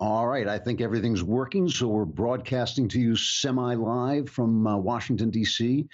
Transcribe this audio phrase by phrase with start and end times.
[0.00, 1.68] All right, I think everything's working.
[1.68, 5.88] So we're broadcasting to you semi live from uh, Washington, D.C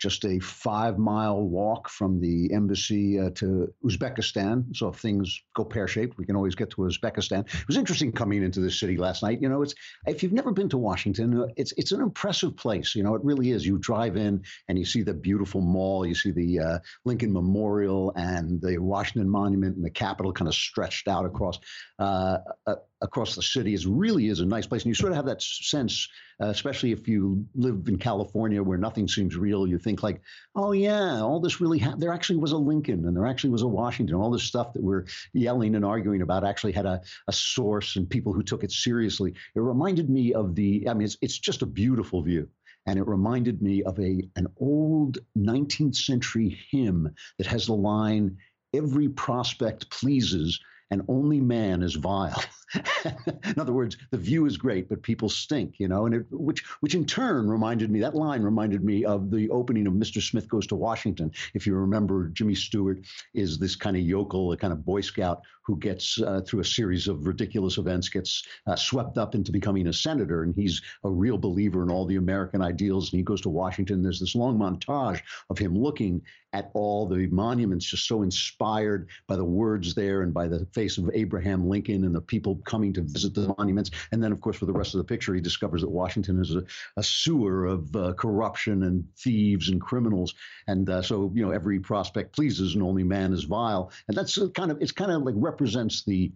[0.00, 4.74] just a five mile walk from the embassy uh, to Uzbekistan.
[4.74, 7.40] So if things go pear shaped, we can always get to Uzbekistan.
[7.40, 9.42] It was interesting coming into the city last night.
[9.42, 9.74] You know, it's
[10.06, 12.94] if you've never been to Washington, uh, it's it's an impressive place.
[12.94, 13.66] You know, it really is.
[13.66, 18.12] You drive in and you see the beautiful mall, you see the uh, Lincoln Memorial
[18.16, 21.58] and the Washington Monument and the Capitol kind of stretched out across
[21.98, 23.74] uh, uh across the city.
[23.74, 26.08] It really is a nice place, and you sort of have that sense,
[26.42, 29.66] uh, especially if you live in California where nothing seems real.
[29.66, 30.20] You think like,
[30.54, 32.02] oh yeah, all this really happened.
[32.02, 34.16] There actually was a Lincoln, and there actually was a Washington.
[34.16, 38.08] All this stuff that we're yelling and arguing about actually had a, a source and
[38.08, 39.34] people who took it seriously.
[39.54, 40.88] It reminded me of the.
[40.88, 42.48] I mean, it's it's just a beautiful view
[42.86, 48.36] and it reminded me of a an old 19th century hymn that has the line
[48.74, 50.58] every prospect pleases
[50.90, 52.42] and only man is vile.
[53.04, 56.64] in other words, the view is great, but people stink, you know, and it, which
[56.80, 60.22] which in turn reminded me that line reminded me of the opening of Mr.
[60.22, 61.32] Smith Goes to Washington.
[61.54, 63.00] If you remember, Jimmy Stewart
[63.34, 66.64] is this kind of yokel, a kind of Boy Scout who gets uh, through a
[66.64, 71.10] series of ridiculous events, gets uh, swept up into becoming a senator, and he's a
[71.10, 73.12] real believer in all the American ideals.
[73.12, 74.02] And he goes to Washington.
[74.02, 79.36] There's this long montage of him looking at all the monuments, just so inspired by
[79.36, 83.02] the words there and by the face of Abraham Lincoln and the people coming to
[83.02, 83.92] visit the monuments.
[84.10, 86.56] And then, of course, for the rest of the picture, he discovers that Washington is
[86.56, 86.64] a,
[86.96, 90.34] a sewer of uh, corruption and thieves and criminals.
[90.66, 93.92] And uh, so, you know, every prospect pleases and only man is vile.
[94.08, 96.32] And that's kind of, it's kind of like represents the,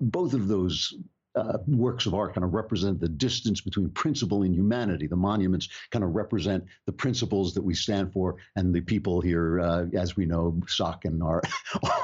[0.00, 0.94] both of those
[1.36, 5.06] uh, works of art kind of represent the distance between principle and humanity.
[5.06, 9.60] The monuments kind of represent the principles that we stand for, and the people here,
[9.60, 11.40] uh, as we know, suck and are,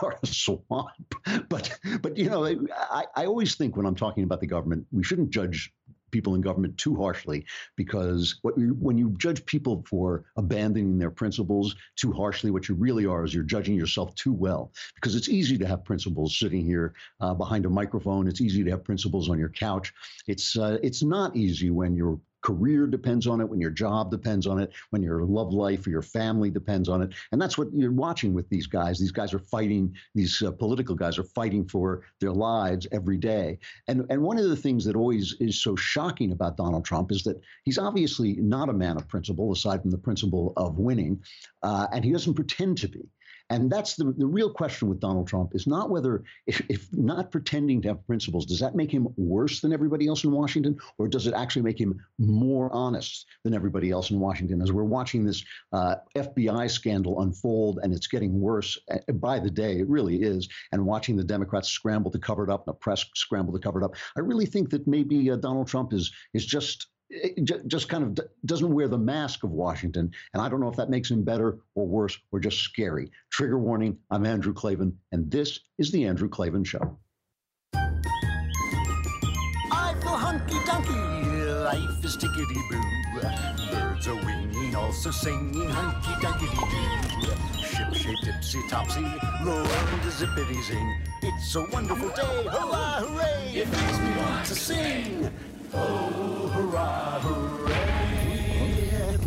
[0.02, 1.14] are a swamp.
[1.48, 5.02] But but you know, I, I always think when I'm talking about the government, we
[5.02, 5.72] shouldn't judge
[6.16, 7.44] people in government too harshly
[7.76, 13.04] because you, when you judge people for abandoning their principles too harshly, what you really
[13.04, 14.72] are is you're judging yourself too well.
[14.94, 18.26] Because it's easy to have principles sitting here uh, behind a microphone.
[18.26, 19.92] It's easy to have principles on your couch.
[20.26, 24.46] It's uh, it's not easy when you're career depends on it, when your job depends
[24.46, 27.12] on it, when your love life or your family depends on it.
[27.32, 28.98] And that's what you're watching with these guys.
[28.98, 33.58] These guys are fighting, these uh, political guys are fighting for their lives every day.
[33.88, 37.22] And, and one of the things that always is so shocking about Donald Trump is
[37.24, 41.20] that he's obviously not a man of principle, aside from the principle of winning,
[41.62, 43.08] uh, and he doesn't pretend to be.
[43.50, 47.30] And that's the, the real question with Donald Trump is not whether, if, if not
[47.30, 50.78] pretending to have principles, does that make him worse than everybody else in Washington?
[50.98, 54.60] Or does it actually make him more honest than everybody else in Washington?
[54.62, 59.50] As we're watching this uh, FBI scandal unfold and it's getting worse uh, by the
[59.50, 62.78] day, it really is, and watching the Democrats scramble to cover it up and the
[62.78, 66.10] press scramble to cover it up, I really think that maybe uh, Donald Trump is,
[66.34, 66.88] is just
[67.66, 70.10] just kind of doesn't wear the mask of Washington.
[70.32, 73.10] And I don't know if that makes him better or worse or just scary.
[73.30, 76.98] Trigger warning I'm Andrew Klavan, and this is The Andrew Klavan Show.
[79.72, 82.82] I feel hunky dunky, life is tickety boo.
[83.70, 87.32] Birds are winging, also singing hunky dunky doo.
[88.68, 91.00] Topsy, zippity zing.
[91.22, 93.52] It's a wonderful day, hurrah, hooray!
[93.54, 95.30] It makes me want to sing.
[95.78, 99.18] Oh, hurrah, hooray!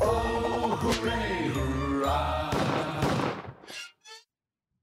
[0.00, 2.54] Oh, hooray, hurrah!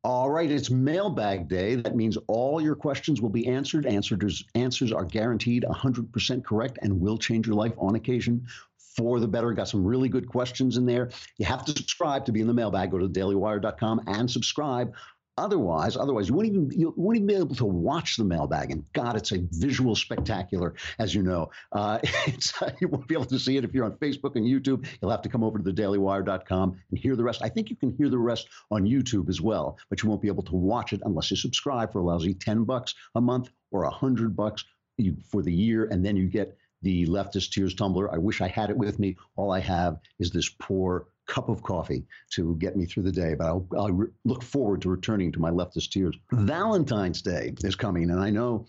[0.04, 1.74] All right, it's mailbag day.
[1.74, 3.88] That means all your questions will be answered.
[3.88, 8.46] Answers, answers are guaranteed 100% correct and will change your life on occasion
[8.78, 9.52] for the better.
[9.54, 11.10] Got some really good questions in there.
[11.38, 12.92] You have to subscribe to be in the mailbag.
[12.92, 14.94] Go to dailywire.com and subscribe.
[15.38, 18.72] Otherwise, otherwise, you won't even you wouldn't even be able to watch the mailbag.
[18.72, 21.50] And God, it's a visual spectacular, as you know.
[21.74, 22.00] Uh,
[22.62, 24.88] uh, you won't be able to see it if you're on Facebook and YouTube.
[25.02, 27.42] You'll have to come over to thedailywire.com and hear the rest.
[27.44, 30.30] I think you can hear the rest on YouTube as well, but you won't be
[30.30, 33.84] able to watch it unless you subscribe for a lousy ten bucks a month or
[33.84, 34.64] a hundred bucks
[35.30, 38.14] for the year, and then you get the leftist tears tumbler.
[38.14, 39.18] I wish I had it with me.
[39.36, 43.36] All I have is this poor cup of coffee to get me through the day.
[43.36, 46.16] But I'll, I'll re- look forward to returning to my leftist tears.
[46.32, 48.66] Valentine's Day is coming, and I know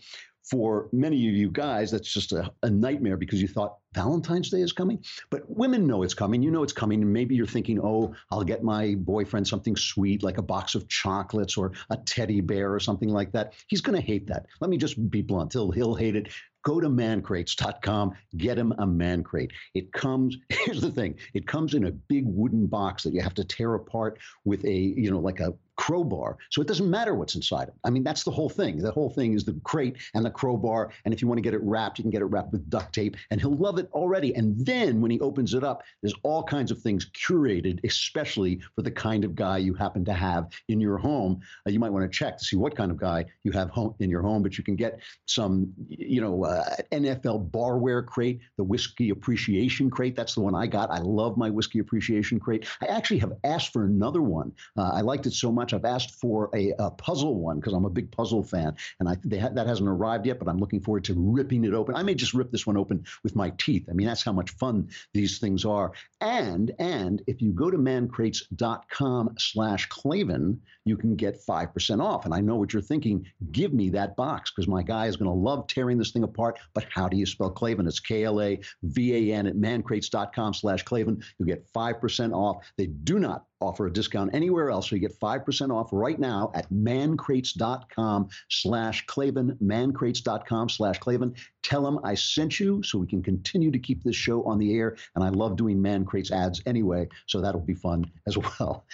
[0.49, 4.61] for many of you guys, that's just a, a, nightmare because you thought Valentine's Day
[4.61, 5.03] is coming.
[5.29, 6.41] But women know it's coming.
[6.41, 7.01] You know it's coming.
[7.01, 10.87] And maybe you're thinking, oh, I'll get my boyfriend something sweet like a box of
[10.87, 13.53] chocolates or a teddy bear or something like that.
[13.67, 14.45] He's going to hate that.
[14.61, 15.51] Let me just be blunt.
[15.51, 16.29] He'll, he'll hate it
[16.67, 19.51] go to mancrates.com, get him a man crate.
[19.73, 23.33] It comes, here's the thing, it comes in a big wooden box that you have
[23.35, 26.37] to tear apart with a, you know, like a crowbar.
[26.49, 27.73] So it doesn't matter what's inside it.
[27.83, 28.79] I mean, that's the whole thing.
[28.79, 30.91] The whole thing is the crate and the crowbar.
[31.05, 32.93] And if you want to get it wrapped, you can get it wrapped with duct
[32.93, 33.15] tape.
[33.31, 34.35] And he'll love it already.
[34.35, 38.81] And then when he opens it up, there's all kinds of things curated, especially for
[38.81, 41.39] the kind of guy you happen to have in your home.
[41.65, 43.93] Uh, you might want to check to see what kind of guy you have home,
[43.99, 48.63] in your home, but you can get some, you know, uh, NFL barware crate, the
[48.63, 50.15] whiskey appreciation crate.
[50.15, 50.89] That's the one I got.
[50.89, 52.65] I love my whiskey appreciation crate.
[52.81, 54.51] I actually have asked for another one.
[54.75, 55.66] Uh, I liked it so much.
[55.73, 59.13] I've asked for a, a puzzle one because I'm a big puzzle fan, and I
[59.39, 60.39] ha- that hasn't arrived yet.
[60.39, 61.95] But I'm looking forward to ripping it open.
[61.95, 63.87] I may just rip this one open with my teeth.
[63.89, 65.91] I mean, that's how much fun these things are.
[66.19, 72.25] And and if you go to mancrates.com/klavan, you can get five percent off.
[72.25, 73.23] And I know what you're thinking.
[73.51, 76.57] Give me that box because my guy is going to love tearing this thing apart.
[76.73, 77.85] But how do you spell Klavan?
[77.87, 81.21] It's K L A V A N at mancrates.com/klavan.
[81.37, 82.65] You'll get five percent off.
[82.77, 84.89] They do not offer a discount anywhere else.
[84.89, 91.33] So you get 5% off right now at mancrates.com slash Klavan, mancrates.com slash Klavan.
[91.63, 94.75] Tell them I sent you so we can continue to keep this show on the
[94.75, 94.95] air.
[95.15, 98.85] And I love doing Man Crates ads anyway, so that'll be fun as well.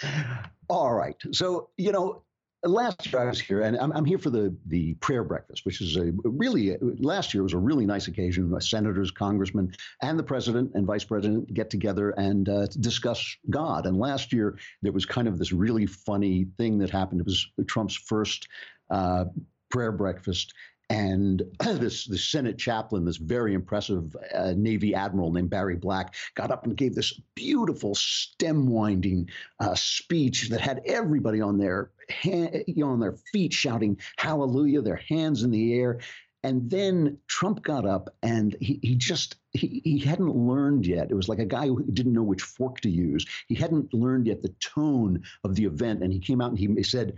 [0.68, 1.16] All right.
[1.32, 2.22] So, you know,
[2.64, 5.80] last year I was here, and I'm, I'm, here for the the prayer breakfast, which
[5.80, 8.58] is a really last year was a really nice occasion.
[8.60, 9.72] Senators, congressmen,
[10.02, 13.86] and the president and vice president get together and uh, discuss God.
[13.86, 17.20] And last year there was kind of this really funny thing that happened.
[17.20, 18.48] It was Trump's first
[18.90, 19.26] uh,
[19.70, 20.54] prayer breakfast,
[20.90, 26.50] and this the Senate chaplain, this very impressive uh, Navy admiral named Barry Black, got
[26.50, 29.28] up and gave this beautiful stem winding
[29.60, 34.82] uh, speech that had everybody on their hand, you know, on their feet shouting hallelujah,
[34.82, 36.00] their hands in the air.
[36.42, 41.10] And then Trump got up and he, he just he, he hadn't learned yet.
[41.10, 43.24] It was like a guy who didn't know which fork to use.
[43.48, 46.02] He hadn't learned yet the tone of the event.
[46.02, 47.14] And he came out and he said,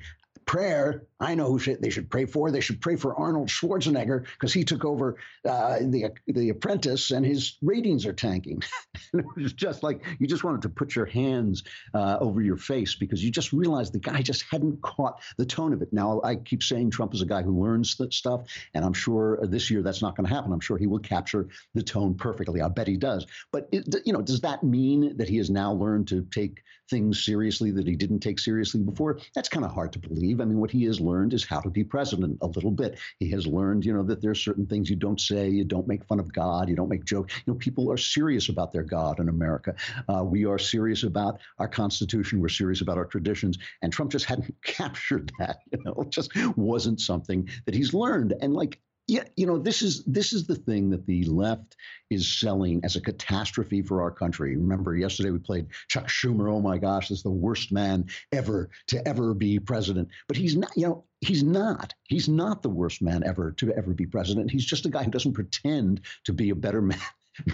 [0.46, 2.50] prayer, I know who they should pray for.
[2.50, 7.26] They should pray for Arnold Schwarzenegger because he took over uh, the the Apprentice and
[7.26, 8.62] his ratings are tanking.
[9.12, 11.64] it was just like you just wanted to put your hands
[11.94, 15.72] uh, over your face because you just realized the guy just hadn't caught the tone
[15.72, 15.92] of it.
[15.92, 18.42] Now I keep saying Trump is a guy who learns that stuff,
[18.74, 20.52] and I'm sure this year that's not going to happen.
[20.52, 22.62] I'm sure he will capture the tone perfectly.
[22.62, 23.26] I bet he does.
[23.52, 27.24] But it, you know, does that mean that he has now learned to take things
[27.24, 29.18] seriously that he didn't take seriously before?
[29.34, 30.40] That's kind of hard to believe.
[30.40, 32.98] I mean, what he has learned is how to be president a little bit.
[33.18, 36.04] He has learned, you know, that there's certain things you don't say, you don't make
[36.06, 37.34] fun of God, you don't make jokes.
[37.46, 39.74] You know, people are serious about their God in America.
[40.08, 42.40] Uh, we are serious about our Constitution.
[42.40, 43.58] We're serious about our traditions.
[43.82, 45.58] And Trump just hadn't captured that.
[45.72, 48.34] You know, it just wasn't something that he's learned.
[48.40, 51.76] And like yeah, you know, this is this is the thing that the left
[52.10, 54.56] is selling as a catastrophe for our country.
[54.56, 56.50] Remember, yesterday we played Chuck Schumer.
[56.50, 60.08] Oh my gosh, is the worst man ever to ever be president.
[60.26, 61.94] But he's not, you know, he's not.
[62.04, 64.50] He's not the worst man ever to ever be president.
[64.50, 66.98] He's just a guy who doesn't pretend to be a better man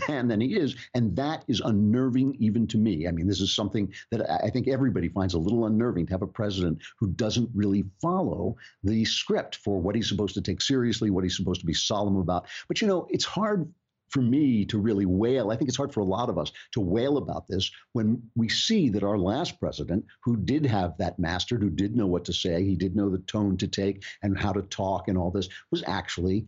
[0.08, 0.76] man than he is.
[0.94, 3.06] And that is unnerving even to me.
[3.06, 6.22] I mean, this is something that I think everybody finds a little unnerving to have
[6.22, 11.10] a president who doesn't really follow the script for what he's supposed to take seriously,
[11.10, 12.46] what he's supposed to be solemn about.
[12.68, 13.72] But, you know, it's hard
[14.08, 15.50] for me to really wail.
[15.50, 18.46] I think it's hard for a lot of us to wail about this when we
[18.48, 22.32] see that our last president, who did have that mastered, who did know what to
[22.34, 25.48] say, he did know the tone to take and how to talk and all this,
[25.70, 26.46] was actually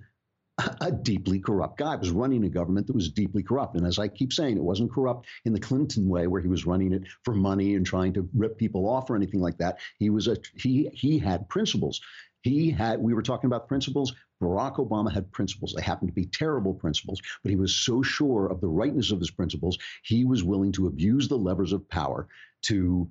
[0.80, 1.96] a deeply corrupt guy.
[1.96, 3.76] was running a government that was deeply corrupt.
[3.76, 6.66] And as I keep saying, it wasn't corrupt in the Clinton way where he was
[6.66, 9.78] running it for money and trying to rip people off or anything like that.
[9.98, 12.00] He was a he he had principles.
[12.42, 14.14] He had we were talking about principles.
[14.40, 15.74] Barack Obama had principles.
[15.74, 19.18] They happened to be terrible principles, but he was so sure of the rightness of
[19.18, 22.28] his principles, he was willing to abuse the levers of power
[22.62, 23.08] to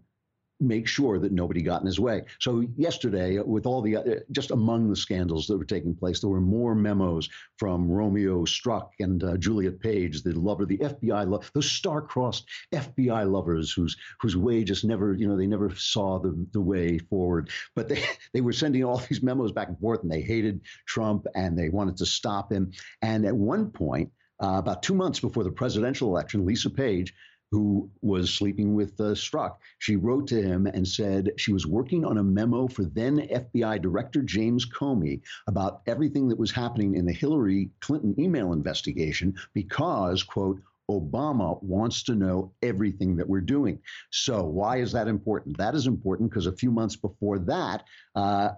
[0.64, 2.24] make sure that nobody got in his way.
[2.40, 6.30] So yesterday, with all the uh, just among the scandals that were taking place, there
[6.30, 11.42] were more memos from Romeo Strzok and uh, Juliet Page, the lover, the FBI, lo-
[11.54, 16.34] those star-crossed FBI lovers whose whose way just never, you know, they never saw the
[16.54, 17.50] the way forward.
[17.76, 18.04] But they
[18.34, 21.70] they were sending all these memos back and forth, and they hated Trump and they
[21.70, 22.72] wanted to stop him.
[23.02, 24.12] And at one point.
[24.42, 27.14] Uh, about two months before the presidential election, Lisa Page
[27.54, 29.58] who was sleeping with uh, Strzok.
[29.78, 33.80] She wrote to him and said she was working on a memo for then FBI
[33.80, 40.24] Director James Comey about everything that was happening in the Hillary Clinton email investigation because,
[40.24, 43.78] quote, Obama wants to know everything that we're doing.
[44.10, 45.56] So, why is that important?
[45.60, 47.84] That is important because a few months before that,
[48.16, 48.50] uh,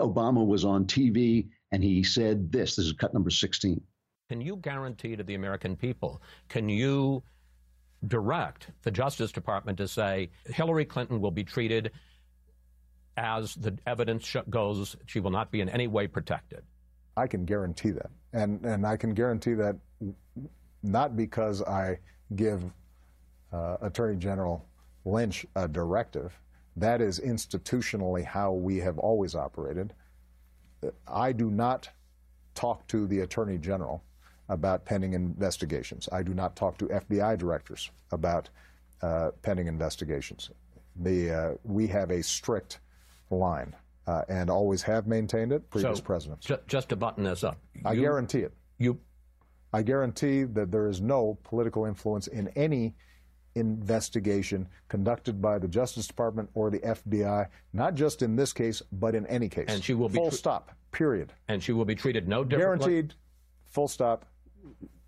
[0.00, 2.74] Obama was on TV and he said this.
[2.74, 3.80] This is cut number 16.
[4.30, 7.22] Can you guarantee to the American people, can you
[8.06, 11.92] direct the Justice Department to say Hillary Clinton will be treated
[13.16, 16.62] as the evidence goes, she will not be in any way protected.
[17.16, 18.10] I can guarantee that.
[18.32, 19.76] And, and I can guarantee that
[20.82, 21.98] not because I
[22.34, 22.64] give
[23.52, 24.64] uh, Attorney General
[25.04, 26.32] Lynch a directive.
[26.76, 29.92] That is institutionally how we have always operated.
[31.06, 31.88] I do not
[32.54, 34.02] talk to the Attorney General
[34.48, 36.08] about pending investigations.
[36.12, 38.48] I do not talk to FBI directors about
[39.02, 40.50] uh, pending investigations.
[40.96, 42.80] The, uh, we have a strict
[43.30, 43.74] line
[44.06, 46.46] uh, and always have maintained it, previous so, presidents.
[46.46, 47.58] Ju- just to button this up.
[47.84, 48.52] I you, guarantee it.
[48.78, 48.98] You,
[49.72, 52.94] I guarantee that there is no political influence in any
[53.54, 59.14] investigation conducted by the Justice Department or the FBI, not just in this case, but
[59.14, 59.66] in any case.
[59.68, 60.72] And she will be full stop.
[60.90, 61.32] Period.
[61.48, 62.86] And she will be treated no differently.
[62.86, 63.14] Guaranteed.
[63.70, 64.26] Full stop.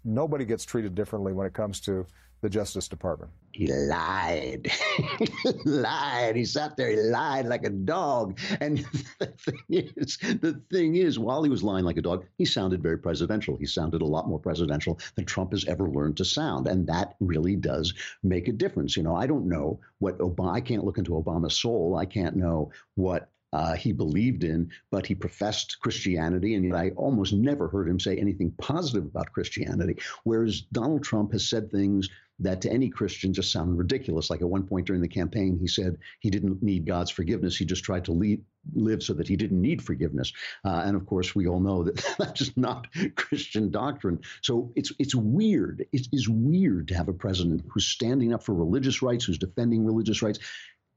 [0.05, 2.07] Nobody gets treated differently when it comes to
[2.45, 3.33] the Justice Department.
[3.53, 4.71] He lied.
[5.43, 6.37] he lied.
[6.37, 6.91] He sat there.
[6.91, 8.39] He lied like a dog.
[8.61, 8.79] And
[9.19, 12.83] the thing is, the thing is, while he was lying like a dog, he sounded
[12.83, 13.57] very presidential.
[13.57, 17.15] He sounded a lot more presidential than Trump has ever learned to sound, and that
[17.19, 18.95] really does make a difference.
[18.95, 20.53] You know, I don't know what Obama.
[20.53, 21.97] I can't look into Obama's soul.
[21.97, 26.91] I can't know what uh, he believed in, but he professed Christianity, and yet I
[26.97, 29.97] almost never heard him say anything positive about Christianity.
[30.25, 32.09] Whereas Donald Trump has said things
[32.41, 34.29] that to any Christian just sound ridiculous.
[34.29, 37.57] Like at one point during the campaign, he said he didn't need God's forgiveness.
[37.57, 38.43] He just tried to lead,
[38.75, 40.33] live so that he didn't need forgiveness.
[40.65, 44.21] Uh, and of course, we all know that that's just not Christian doctrine.
[44.43, 45.87] So it's it's weird.
[45.93, 49.85] It is weird to have a president who's standing up for religious rights, who's defending
[49.85, 50.41] religious rights,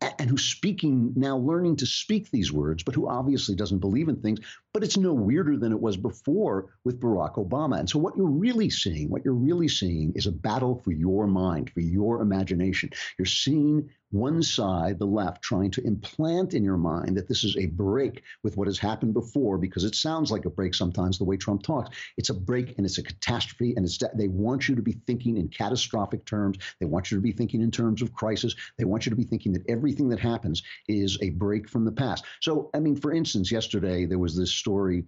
[0.02, 4.18] and who's speaking now, learning to speak these words, but who obviously doesn't believe in
[4.18, 4.40] things.
[4.74, 7.80] But it's no weirder than it was before with Barack Obama.
[7.80, 11.26] And so, what you're really seeing, what you're really seeing is a battle for your
[11.26, 12.92] mind, for your imagination.
[13.18, 17.58] You're seeing one side, the left, trying to implant in your mind that this is
[17.58, 21.26] a break with what has happened before, because it sounds like a break sometimes the
[21.26, 21.96] way Trump talks.
[22.18, 25.38] It's a break and it's a catastrophe, and it's they want you to be thinking
[25.38, 26.58] in catastrophic terms.
[26.80, 28.56] They want you to be thinking in terms of crisis.
[28.78, 31.92] They want you to be thinking that everything that happens is a break from the
[31.92, 32.24] past.
[32.42, 35.06] So, I mean, for instance, yesterday there was this story.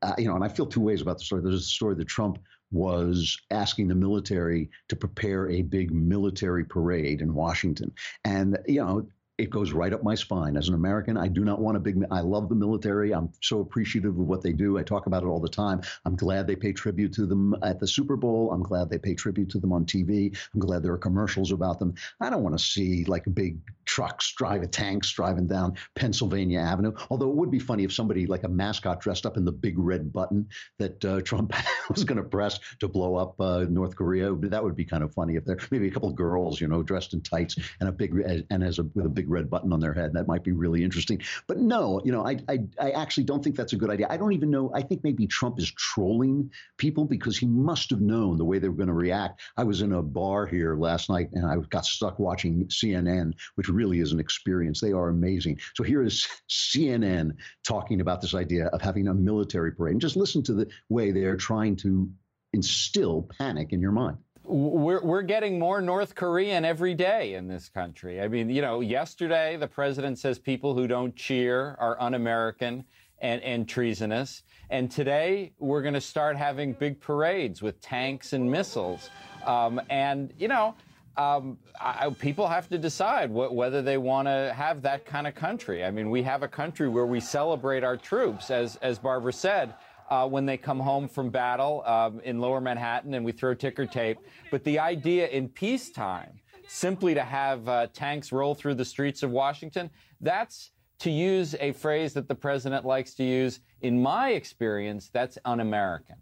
[0.00, 1.42] Uh, you know, and I feel two ways about the story.
[1.42, 2.38] There's a story that Trump
[2.70, 7.92] was asking the military to prepare a big military parade in Washington.
[8.24, 9.06] And, you know,
[9.38, 10.56] it goes right up my spine.
[10.56, 12.02] As an American, I do not want a big.
[12.10, 13.14] I love the military.
[13.14, 14.78] I'm so appreciative of what they do.
[14.78, 15.80] I talk about it all the time.
[16.04, 18.50] I'm glad they pay tribute to them at the Super Bowl.
[18.52, 20.36] I'm glad they pay tribute to them on TV.
[20.52, 21.94] I'm glad there are commercials about them.
[22.20, 26.92] I don't want to see like big trucks driving tanks driving down Pennsylvania Avenue.
[27.08, 29.78] Although it would be funny if somebody like a mascot dressed up in the big
[29.78, 31.54] red button that uh, Trump
[31.88, 34.34] was going to press to blow up uh, North Korea.
[34.34, 36.82] That would be kind of funny if there maybe a couple of girls, you know,
[36.82, 38.14] dressed in tights and a big
[38.50, 40.12] and as a with a big red button on their head.
[40.14, 41.20] That might be really interesting.
[41.46, 44.06] But no, you know, I, I, I actually don't think that's a good idea.
[44.10, 44.70] I don't even know.
[44.74, 48.68] I think maybe Trump is trolling people because he must have known the way they
[48.68, 49.40] were going to react.
[49.56, 53.68] I was in a bar here last night and I got stuck watching CNN, which
[53.68, 54.80] really is an experience.
[54.80, 55.58] They are amazing.
[55.74, 59.92] So here is CNN talking about this idea of having a military parade.
[59.92, 62.10] And just listen to the way they're trying to
[62.52, 64.16] instill panic in your mind
[64.48, 68.20] we're, we're getting more North Korean every day in this country.
[68.20, 72.84] I mean, you know, yesterday the president says people who don't cheer are un American
[73.20, 74.42] and, and treasonous.
[74.70, 79.10] And today we're going to start having big parades with tanks and missiles.
[79.44, 80.74] Um, and, you know,
[81.16, 85.34] um, I, people have to decide wh- whether they want to have that kind of
[85.34, 85.84] country.
[85.84, 89.74] I mean, we have a country where we celebrate our troops, as, as Barbara said
[90.10, 93.86] uh, when they come home from battle um, in lower Manhattan and we throw ticker
[93.86, 94.18] tape.
[94.50, 99.30] But the idea in peacetime, simply to have uh, tanks roll through the streets of
[99.30, 103.60] Washington, that's to use a phrase that the president likes to use.
[103.82, 106.16] In my experience, that's un American.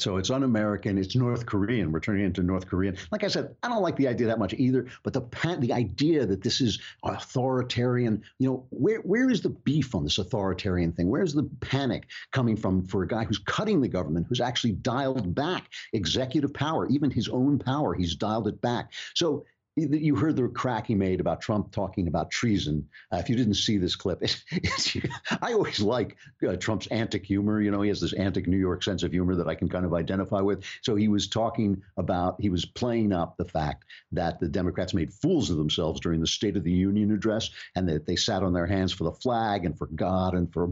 [0.00, 0.98] So it's un-American.
[0.98, 1.92] It's North Korean.
[1.92, 2.96] We're turning into North Korean.
[3.10, 4.86] Like I said, I don't like the idea that much either.
[5.02, 5.20] But the
[5.60, 10.18] the idea that this is authoritarian, you know, where where is the beef on this
[10.18, 11.08] authoritarian thing?
[11.08, 15.34] Where's the panic coming from for a guy who's cutting the government, who's actually dialed
[15.34, 17.94] back executive power, even his own power?
[17.94, 18.92] He's dialed it back.
[19.14, 19.44] So
[19.80, 22.88] you heard the crack he made about Trump talking about treason.
[23.12, 24.96] Uh, if you didn't see this clip, it's, it's,
[25.42, 27.60] I always like uh, Trump's antic humor.
[27.60, 29.84] You know, he has this antic New York sense of humor that I can kind
[29.84, 30.64] of identify with.
[30.82, 35.12] So he was talking about, he was playing up the fact that the Democrats made
[35.12, 38.52] fools of themselves during the State of the Union address and that they sat on
[38.52, 40.68] their hands for the flag and for God and for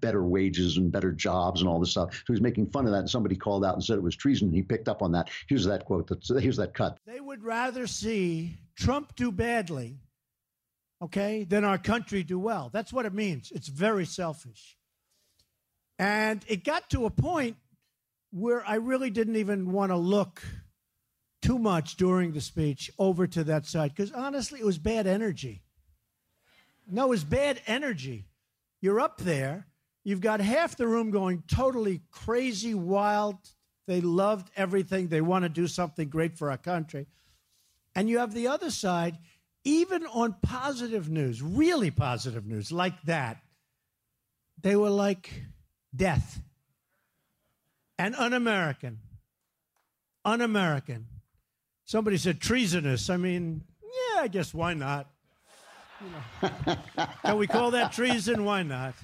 [0.00, 2.14] better wages and better jobs and all this stuff.
[2.14, 3.00] So he was making fun of that.
[3.00, 4.48] And somebody called out and said it was treason.
[4.48, 5.30] And he picked up on that.
[5.48, 6.08] Here's that quote.
[6.08, 6.98] That's, here's that cut.
[7.06, 8.41] They would rather see
[8.76, 9.98] Trump do badly
[11.02, 12.70] okay, then our country do well.
[12.72, 13.50] That's what it means.
[13.52, 14.78] It's very selfish.
[15.98, 17.56] And it got to a point
[18.30, 20.42] where I really didn't even want to look
[21.42, 25.62] too much during the speech over to that side because honestly, it was bad energy.
[26.88, 28.26] No, it was bad energy.
[28.80, 29.66] You're up there,
[30.04, 33.36] you've got half the room going totally crazy, wild.
[33.86, 37.06] They loved everything, they want to do something great for our country.
[37.94, 39.18] And you have the other side,
[39.64, 43.38] even on positive news, really positive news like that,
[44.60, 45.30] they were like
[45.94, 46.40] death
[47.98, 48.98] and un American.
[50.24, 51.06] Un American.
[51.84, 53.10] Somebody said treasonous.
[53.10, 55.11] I mean, yeah, I guess why not?
[56.02, 56.76] You know.
[57.24, 58.44] Can we call that treason?
[58.44, 58.94] Why not?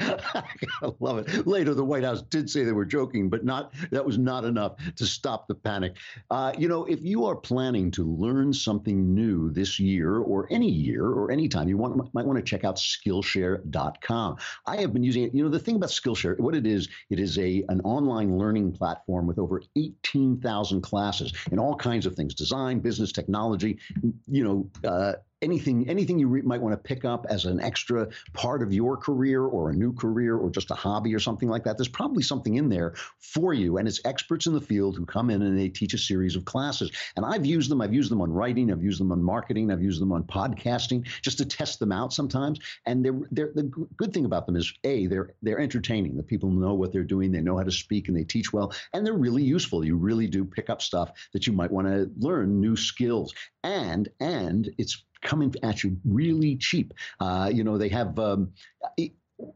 [0.00, 1.46] I love it.
[1.46, 4.76] Later, the White House did say they were joking, but not that was not enough
[4.96, 5.96] to stop the panic.
[6.30, 10.70] Uh, you know, if you are planning to learn something new this year or any
[10.70, 14.36] year or any time, you want might want to check out Skillshare.com.
[14.66, 15.34] I have been using it.
[15.34, 18.72] You know, the thing about Skillshare, what it is, it is a an online learning
[18.72, 23.78] platform with over 18,000 classes in all kinds of things: design, business, technology.
[24.26, 24.88] You know.
[24.88, 28.72] Uh, anything anything you re- might want to pick up as an extra part of
[28.72, 31.88] your career or a new career or just a hobby or something like that there's
[31.88, 35.42] probably something in there for you and it's experts in the field who come in
[35.42, 36.90] and they teach a series of classes.
[37.16, 39.82] And i've used them i've used them on writing i've used them on marketing i've
[39.82, 42.58] used them on podcasting just to test them out sometimes.
[42.86, 43.64] And they're, they're the
[43.96, 47.32] good thing about them is a they're they're entertaining the people know what they're doing
[47.32, 49.84] they know how to speak and they teach well and they're really useful.
[49.84, 53.34] You really do pick up stuff that you might want to learn new skills.
[53.64, 56.94] And and it's coming at you really cheap.
[57.20, 58.18] Uh, you know, they have.
[58.18, 58.52] Um,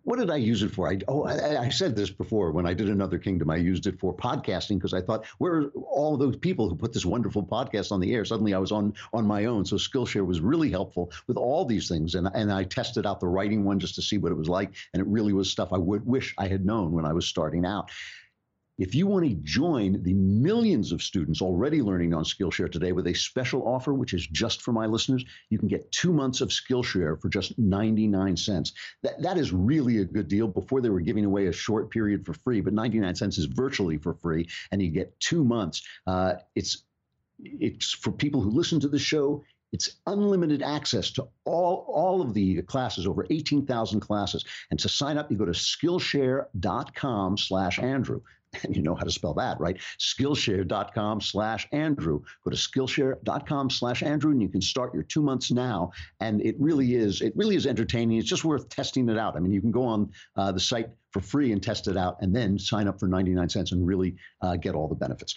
[0.04, 0.88] what did I use it for?
[0.88, 3.50] I, oh, I, I, said this before when I did Another Kingdom.
[3.50, 6.92] I used it for podcasting because I thought, where are all those people who put
[6.92, 8.24] this wonderful podcast on the air?
[8.24, 9.64] Suddenly I was on on my own.
[9.64, 12.14] So Skillshare was really helpful with all these things.
[12.14, 14.72] And, and I tested out the writing one just to see what it was like.
[14.94, 17.66] And it really was stuff I would wish I had known when I was starting
[17.66, 17.90] out.
[18.78, 23.06] If you want to join the millions of students already learning on Skillshare today with
[23.06, 26.48] a special offer, which is just for my listeners, you can get two months of
[26.48, 28.72] Skillshare for just 99 cents.
[29.02, 30.48] That, that is really a good deal.
[30.48, 33.98] Before they were giving away a short period for free, but 99 cents is virtually
[33.98, 35.82] for free, and you get two months.
[36.06, 36.84] Uh, it's
[37.44, 39.42] it's for people who listen to the show.
[39.72, 44.44] It's unlimited access to all, all of the classes, over 18,000 classes.
[44.70, 48.20] And to sign up, you go to Skillshare.com slash Andrew.
[48.64, 49.78] And you know how to spell that, right?
[49.98, 52.22] Skillshare.com slash Andrew.
[52.44, 55.92] Go to Skillshare.com slash Andrew and you can start your two months now.
[56.20, 58.18] And it really is, it really is entertaining.
[58.18, 59.36] It's just worth testing it out.
[59.36, 62.16] I mean, you can go on uh, the site for free and test it out
[62.20, 65.36] and then sign up for 99 cents and really uh, get all the benefits.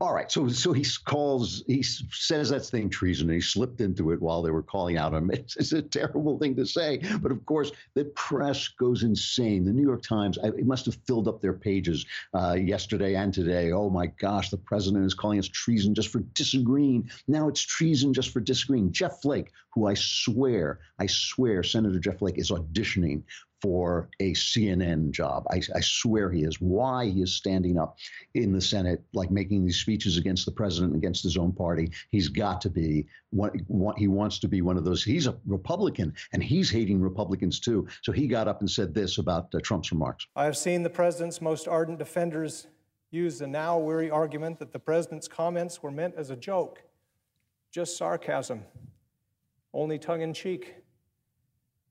[0.00, 0.30] All right.
[0.32, 4.42] So, so he calls, he says that thing treason and he slipped into it while
[4.42, 5.30] they were calling out him.
[5.42, 7.00] It's, it's a terrible thing to say.
[7.20, 9.64] But of course, the press goes insane.
[9.64, 13.34] The New York Times, I, it must have filled up their pages uh, yesterday and
[13.34, 13.72] today.
[13.72, 17.10] Oh my gosh, the president is calling us treason just for disagreeing.
[17.26, 18.92] Now it's treason just for disagreeing.
[18.92, 23.22] Jeff Flake, who I swear, I swear, Senator Jeff Flake is auditioning
[23.62, 25.46] for a CNN job.
[25.48, 26.60] I, I, swear he is.
[26.60, 27.96] Why he is standing up
[28.34, 31.92] in the Senate, like making these speeches against the president, against his own party.
[32.10, 35.04] He's got to be one, one, he wants to be one of those.
[35.04, 37.86] He's a Republican and he's hating Republicans too.
[38.02, 40.26] So he got up and said this about uh, Trump's remarks.
[40.34, 42.66] I have seen the president's most ardent defenders
[43.12, 46.82] use the now weary argument that the president's comments were meant as a joke,
[47.70, 48.64] just sarcasm,
[49.72, 50.81] only tongue in cheek.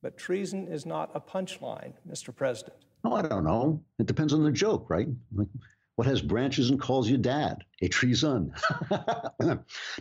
[0.02, 2.36] But treason is not a punchline, Mr.
[2.36, 2.76] President.
[3.04, 3.82] Oh, I don't know.
[4.00, 5.08] It depends on the joke, right?
[5.34, 5.48] Like,
[5.96, 7.64] what has branches and calls you dad?
[7.82, 8.54] A treason.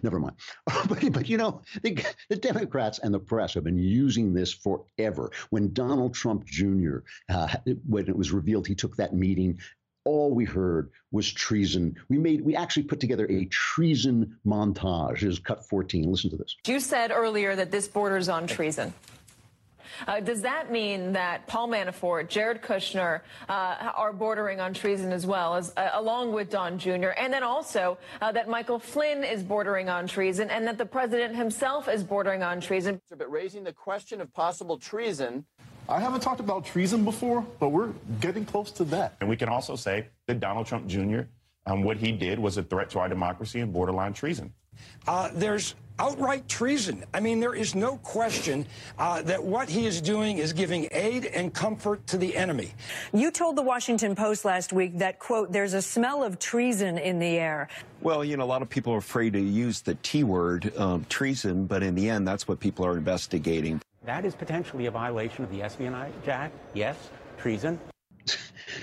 [0.03, 0.37] Never mind.
[0.89, 5.31] but, but you know, the, the, Democrats and the press have been using this forever.
[5.51, 7.49] When Donald Trump Jr., uh,
[7.87, 9.59] when it was revealed he took that meeting
[10.07, 11.95] all we heard was treason.
[12.09, 15.23] We made we actually put together a treason montage.
[15.23, 16.11] Is cut 14.
[16.11, 16.57] Listen to this.
[16.67, 18.95] You said earlier that this borders on treason.
[20.07, 25.27] Uh, does that mean that Paul Manafort, Jared Kushner uh, are bordering on treason as
[25.27, 29.43] well, as uh, along with Don Jr., and then also uh, that Michael Flynn is
[29.43, 33.01] bordering on treason, and that the president himself is bordering on treason?
[33.11, 35.45] But raising the question of possible treason.
[35.89, 39.17] I haven't talked about treason before, but we're getting close to that.
[39.21, 41.23] And we can also say that Donald Trump Jr.
[41.67, 44.53] Um, what he did was a threat to our democracy and borderline treason.
[45.07, 47.05] Uh, there's outright treason.
[47.13, 48.65] I mean, there is no question
[48.99, 52.73] uh, that what he is doing is giving aid and comfort to the enemy.
[53.13, 57.19] You told the Washington Post last week that, quote, there's a smell of treason in
[57.19, 57.69] the air.
[58.01, 61.05] Well, you know, a lot of people are afraid to use the T word, um,
[61.11, 63.83] treason, but in the end, that's what people are investigating.
[64.05, 66.55] That is potentially a violation of the Espionage Act.
[66.73, 66.97] Yes,
[67.37, 67.79] treason.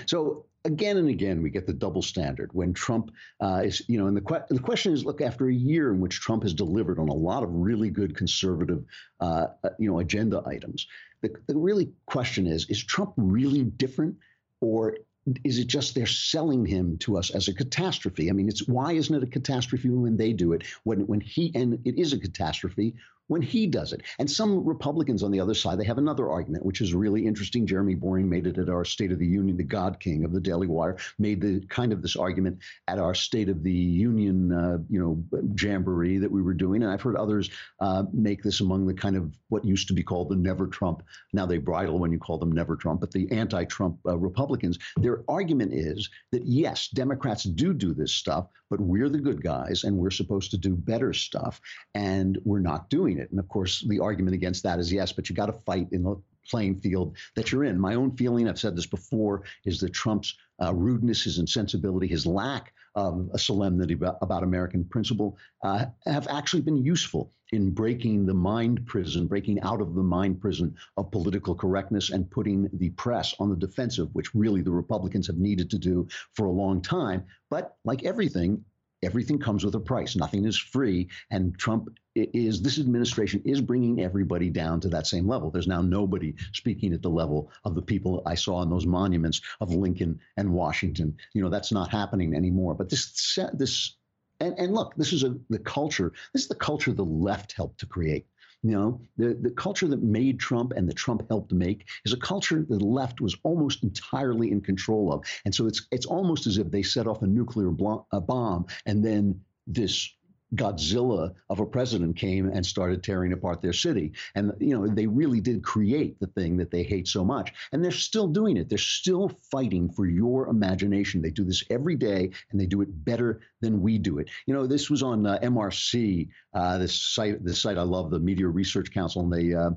[0.06, 4.06] So again and again, we get the double standard when Trump uh, is, you know,
[4.06, 6.98] and the, que- the question is, look, after a year in which Trump has delivered
[6.98, 8.84] on a lot of really good conservative,
[9.20, 10.86] uh, uh, you know, agenda items,
[11.22, 14.16] the, the really question is, is Trump really different
[14.60, 14.96] or
[15.44, 18.30] is it just they're selling him to us as a catastrophe?
[18.30, 20.62] I mean, it's why isn't it a catastrophe when they do it?
[20.84, 22.94] When when he and it is a catastrophe
[23.28, 24.02] when he does it.
[24.18, 27.66] And some Republicans on the other side, they have another argument, which is really interesting.
[27.66, 29.56] Jeremy Boring made it at our State of the Union.
[29.56, 33.14] The God King of the Daily Wire made the kind of this argument at our
[33.14, 36.82] State of the Union, uh, you know, jamboree that we were doing.
[36.82, 40.02] And I've heard others uh, make this among the kind of what used to be
[40.02, 41.02] called the Never Trump.
[41.32, 44.78] Now they bridle when you call them Never Trump, but the anti-Trump uh, Republicans.
[44.96, 49.84] Their argument is that yes, Democrats do do this stuff, but we're the good guys
[49.84, 51.60] and we're supposed to do better stuff,
[51.94, 53.30] and we're not doing it.
[53.30, 56.02] And of course, the argument against that is yes, but you got to fight in
[56.02, 57.78] the playing field that you're in.
[57.78, 62.26] My own feeling, I've said this before, is that Trump's uh, rudeness, his insensibility, his
[62.26, 68.26] lack of a solemnity about, about American principle uh, have actually been useful in breaking
[68.26, 72.90] the mind prison, breaking out of the mind prison of political correctness and putting the
[72.90, 76.82] press on the defensive, which really the Republicans have needed to do for a long
[76.82, 77.24] time.
[77.50, 78.64] But like everything,
[79.02, 80.16] everything comes with a price.
[80.16, 81.08] Nothing is free.
[81.30, 85.50] And Trump is, this administration is bringing everybody down to that same level.
[85.50, 89.40] There's now nobody speaking at the level of the people I saw in those monuments
[89.60, 91.16] of Lincoln and Washington.
[91.34, 92.74] You know, that's not happening anymore.
[92.74, 93.96] But this, this,
[94.40, 97.80] and, and look, this is a, the culture, this is the culture the left helped
[97.80, 98.26] to create.
[98.62, 102.16] You know, the, the culture that made Trump and that Trump helped make is a
[102.16, 105.24] culture that the left was almost entirely in control of.
[105.44, 107.68] And so it's it's almost as if they set off a nuclear
[108.12, 110.10] a bomb and then this
[110.54, 114.12] Godzilla of a president came and started tearing apart their city.
[114.34, 117.52] And, you know, they really did create the thing that they hate so much.
[117.72, 118.68] And they're still doing it.
[118.68, 121.20] They're still fighting for your imagination.
[121.20, 124.28] They do this every day and they do it better than we do it.
[124.46, 128.18] You know, this was on uh, MRC, uh, this site, this site I love, the
[128.18, 129.70] Media Research Council, and they, uh,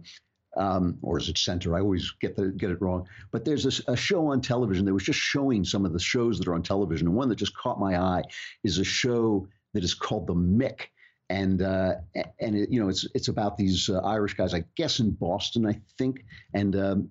[0.57, 1.75] um, or is it center?
[1.75, 3.07] I always get the, get it wrong.
[3.31, 6.38] But there's this, a show on television that was just showing some of the shows
[6.39, 7.07] that are on television.
[7.07, 8.23] And one that just caught my eye
[8.63, 10.88] is a show that is called the Mick.
[11.29, 11.93] And uh,
[12.39, 15.65] and it, you know it's it's about these uh, Irish guys, I guess in Boston,
[15.65, 17.10] I think, and um,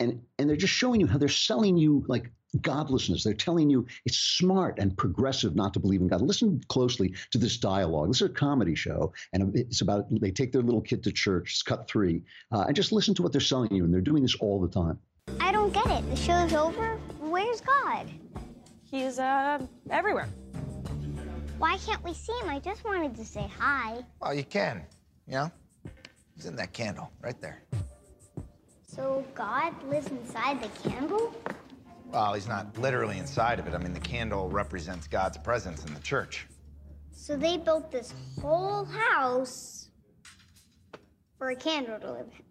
[0.00, 3.24] and and they're just showing you how they're selling you like godlessness.
[3.24, 6.20] They're telling you it's smart and progressive not to believe in God.
[6.20, 8.08] Listen closely to this dialogue.
[8.08, 11.52] This is a comedy show, and it's about they take their little kid to church.
[11.52, 13.84] It's cut three, uh, and just listen to what they're selling you.
[13.84, 14.98] And they're doing this all the time.
[15.40, 16.08] I don't get it.
[16.10, 16.96] The show's over.
[17.20, 18.10] Where's God?
[18.90, 19.58] He's uh,
[19.90, 20.28] everywhere.
[21.58, 22.48] Why can't we see him?
[22.48, 24.04] I just wanted to say hi.
[24.20, 24.84] Well, you can.
[25.26, 25.52] You know,
[26.34, 27.62] he's in that candle right there.
[28.86, 31.34] So God lives inside the candle?
[32.06, 33.74] Well, he's not literally inside of it.
[33.74, 36.46] I mean, the candle represents God's presence in the church.
[37.12, 39.88] So they built this whole house
[41.38, 42.44] for a candle to live in.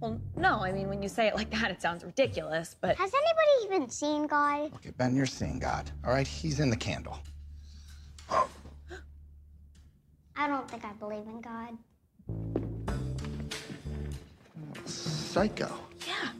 [0.00, 2.96] Well, no, I mean, when you say it like that, it sounds ridiculous, but.
[2.96, 4.72] Has anybody even seen God?
[4.76, 5.90] Okay, Ben, you're seeing God.
[6.04, 7.18] All right, he's in the candle.
[10.36, 11.78] I don't think I believe in God.
[14.84, 15.72] Psycho.
[16.06, 16.30] Yeah.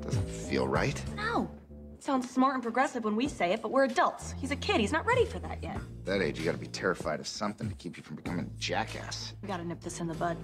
[0.00, 1.02] Doesn't feel right.
[1.16, 1.50] No.
[1.94, 4.34] It sounds smart and progressive when we say it, but we're adults.
[4.40, 4.80] He's a kid.
[4.80, 5.78] He's not ready for that yet.
[6.04, 9.34] That age, you gotta be terrified of something to keep you from becoming a jackass.
[9.40, 10.36] We gotta nip this in the bud.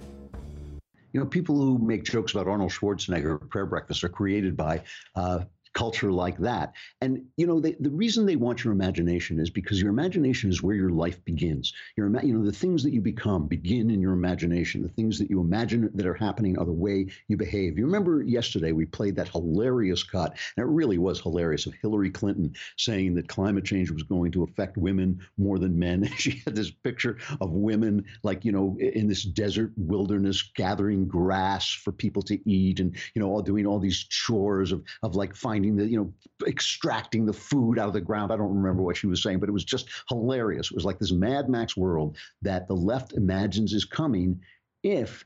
[1.11, 4.83] You know, people who make jokes about Arnold Schwarzenegger prayer breakfast are created by
[5.15, 5.41] uh,
[5.73, 6.73] culture like that.
[7.01, 10.63] And you know, they, the reason they want your imagination is because your imagination is
[10.63, 11.73] where your life begins.
[11.95, 14.81] Your you know, the things that you become begin in your imagination.
[14.81, 17.77] The things that you imagine that are happening are the way you behave.
[17.77, 22.09] You remember yesterday we played that hilarious cut, and it really was hilarious of Hillary
[22.09, 26.09] Clinton saying that climate change was going to affect women more than men.
[26.17, 31.71] she had this picture of women like you know in this desert wilderness gathering grass
[31.71, 35.35] for people to eat, and you know all doing all these chores of of like
[35.35, 36.13] finding the, you know,
[36.47, 38.31] extracting the food out of the ground.
[38.31, 40.71] I don't remember what she was saying, but it was just hilarious.
[40.71, 44.41] It was like this Mad Max world that the left imagines is coming
[44.83, 45.25] if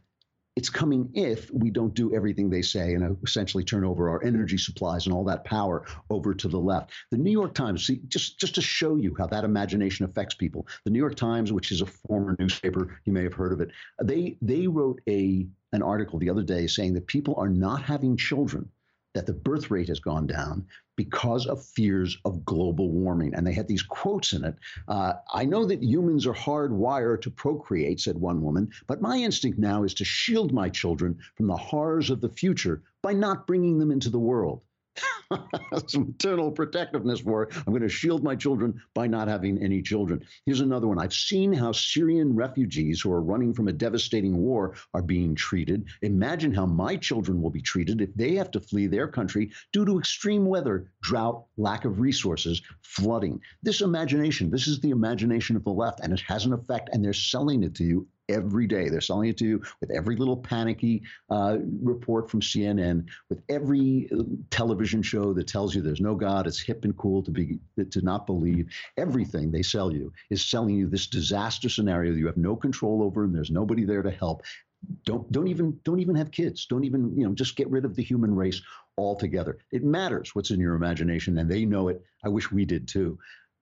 [0.55, 4.23] it's coming if we don't do everything they say and uh, essentially turn over our
[4.23, 6.91] energy supplies and all that power over to the left.
[7.11, 10.67] The New York Times, see, just just to show you how that imagination affects people.
[10.85, 13.71] The New York Times, which is a former newspaper, you may have heard of it.
[14.01, 18.15] They they wrote a an article the other day saying that people are not having
[18.15, 18.69] children
[19.13, 23.33] that the birth rate has gone down because of fears of global warming.
[23.33, 24.55] And they had these quotes in it.
[24.87, 29.59] Uh, I know that humans are hardwired to procreate, said one woman, but my instinct
[29.59, 33.79] now is to shield my children from the horrors of the future by not bringing
[33.79, 34.61] them into the world.
[35.87, 37.49] some maternal protectiveness for.
[37.55, 40.23] I'm going to shield my children by not having any children.
[40.45, 40.99] Here's another one.
[40.99, 45.85] I've seen how Syrian refugees who are running from a devastating war are being treated.
[46.01, 49.85] Imagine how my children will be treated if they have to flee their country due
[49.85, 53.39] to extreme weather, drought, lack of resources, flooding.
[53.61, 57.03] This imagination, this is the imagination of the left, and it has an effect, and
[57.03, 58.89] they're selling it to you every day.
[58.89, 64.09] They're selling it to you with every little panicky uh, report from CNN, with every
[64.11, 66.47] uh, television show that tells you there's no God.
[66.47, 67.59] It's hip and cool to be
[67.89, 68.69] to not believe.
[68.97, 73.03] Everything they sell you is selling you this disaster scenario that you have no control
[73.03, 74.43] over, and there's nobody there to help.
[75.05, 76.65] Don't don't even don't even have kids.
[76.65, 78.61] Don't even you know just get rid of the human race
[78.97, 79.57] altogether.
[79.71, 82.01] It matters what's in your imagination, and they know it.
[82.23, 83.17] I wish we did too.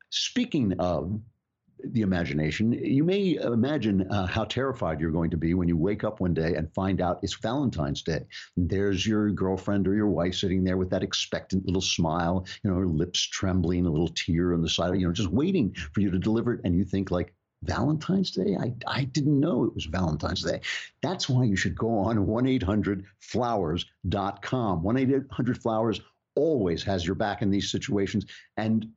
[0.09, 1.21] Speaking of
[1.83, 2.71] the imagination.
[2.73, 6.33] You may imagine uh, how terrified you're going to be when you wake up one
[6.33, 8.25] day and find out it's Valentine's Day.
[8.57, 12.69] And there's your girlfriend or your wife sitting there with that expectant little smile, you
[12.69, 16.01] know, her lips trembling, a little tear on the side, you know, just waiting for
[16.01, 16.61] you to deliver it.
[16.63, 18.57] And you think like, Valentine's Day?
[18.59, 20.61] I, I didn't know it was Valentine's Day.
[21.03, 24.81] That's why you should go on 1 800 flowers.com.
[24.81, 26.01] 1 800 flowers
[26.35, 28.25] always has your back in these situations.
[28.57, 28.87] And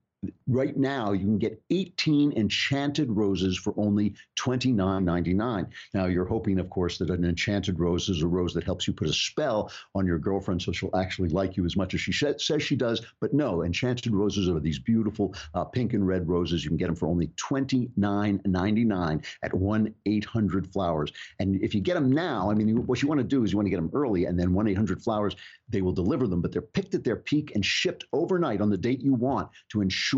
[0.47, 6.71] right now you can get 18 enchanted roses for only $29.99 now you're hoping of
[6.71, 10.07] course that an enchanted rose is a rose that helps you put a spell on
[10.07, 13.03] your girlfriend so she'll actually like you as much as she sh- says she does.
[13.21, 16.65] But no enchanted roses are these beautiful uh, pink and red roses.
[16.65, 21.13] You can get them for only $29.99 at 1-800 flowers.
[21.39, 23.59] And if you get them now i mean what you want to do is you
[23.59, 25.37] want to get them early and then 1-800 flowers
[25.69, 26.41] they will deliver them.
[26.41, 29.81] But they're picked at their peak and shipped overnight on the date you want to
[29.81, 30.14] ensure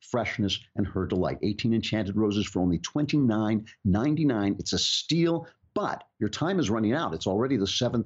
[0.00, 1.38] freshness and her delight.
[1.42, 4.60] 18 enchanted roses for only $29.99.
[4.60, 7.14] It's a steal, but your time is running out.
[7.14, 8.04] It's already the 7th.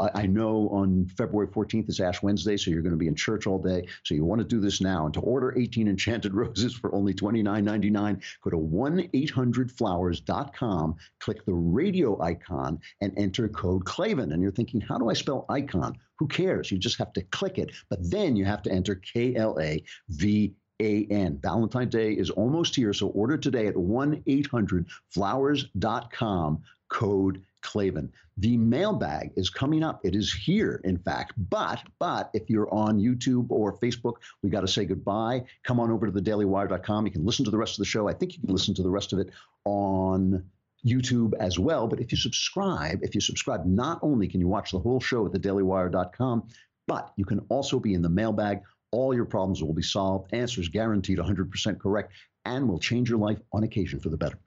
[0.00, 3.14] Uh, I know on February 14th is Ash Wednesday, so you're going to be in
[3.14, 3.86] church all day.
[4.04, 5.04] So you want to do this now.
[5.04, 12.20] And to order 18 enchanted roses for only $29.99, go to 1-800-Flowers.com, click the radio
[12.20, 14.32] icon, and enter code Klavan.
[14.32, 15.98] And you're thinking, how do I spell icon?
[16.18, 16.70] Who cares?
[16.70, 17.72] You just have to click it.
[17.90, 21.38] But then you have to enter K-L-A-V a-N.
[21.42, 28.12] Valentine's Day is almost here, so order today at 1-800-Flowers.com, code Klavan.
[28.38, 30.00] The mailbag is coming up.
[30.04, 31.34] It is here, in fact.
[31.50, 35.44] But but if you're on YouTube or Facebook, we got to say goodbye.
[35.64, 37.06] Come on over to thedailywire.com.
[37.06, 38.08] You can listen to the rest of the show.
[38.08, 39.30] I think you can listen to the rest of it
[39.64, 40.44] on
[40.84, 41.86] YouTube as well.
[41.86, 45.26] But if you subscribe, if you subscribe, not only can you watch the whole show
[45.26, 46.48] at thedailywire.com,
[46.88, 50.68] but you can also be in the mailbag all your problems will be solved, answers
[50.68, 52.12] guaranteed 100% correct,
[52.44, 54.38] and will change your life on occasion for the better.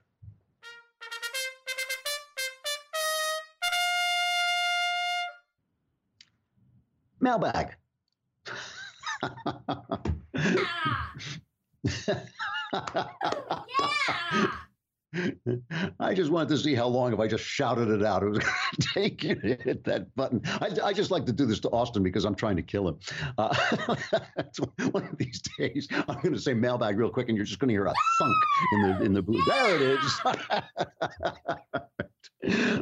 [7.20, 7.74] Mailbag.
[12.72, 14.50] yeah.
[16.00, 18.22] I just wanted to see how long if I just shouted it out.
[18.22, 20.42] It was going to take you hit that button.
[20.46, 22.98] I, I, just like to do this to Austin because I'm trying to kill him.
[23.38, 23.54] Uh,
[24.90, 27.68] one of these days, I'm going to say mailbag real quick, and you're just going
[27.68, 28.36] to hear a thunk
[28.72, 29.42] in the in the blue.
[29.46, 30.20] There it is.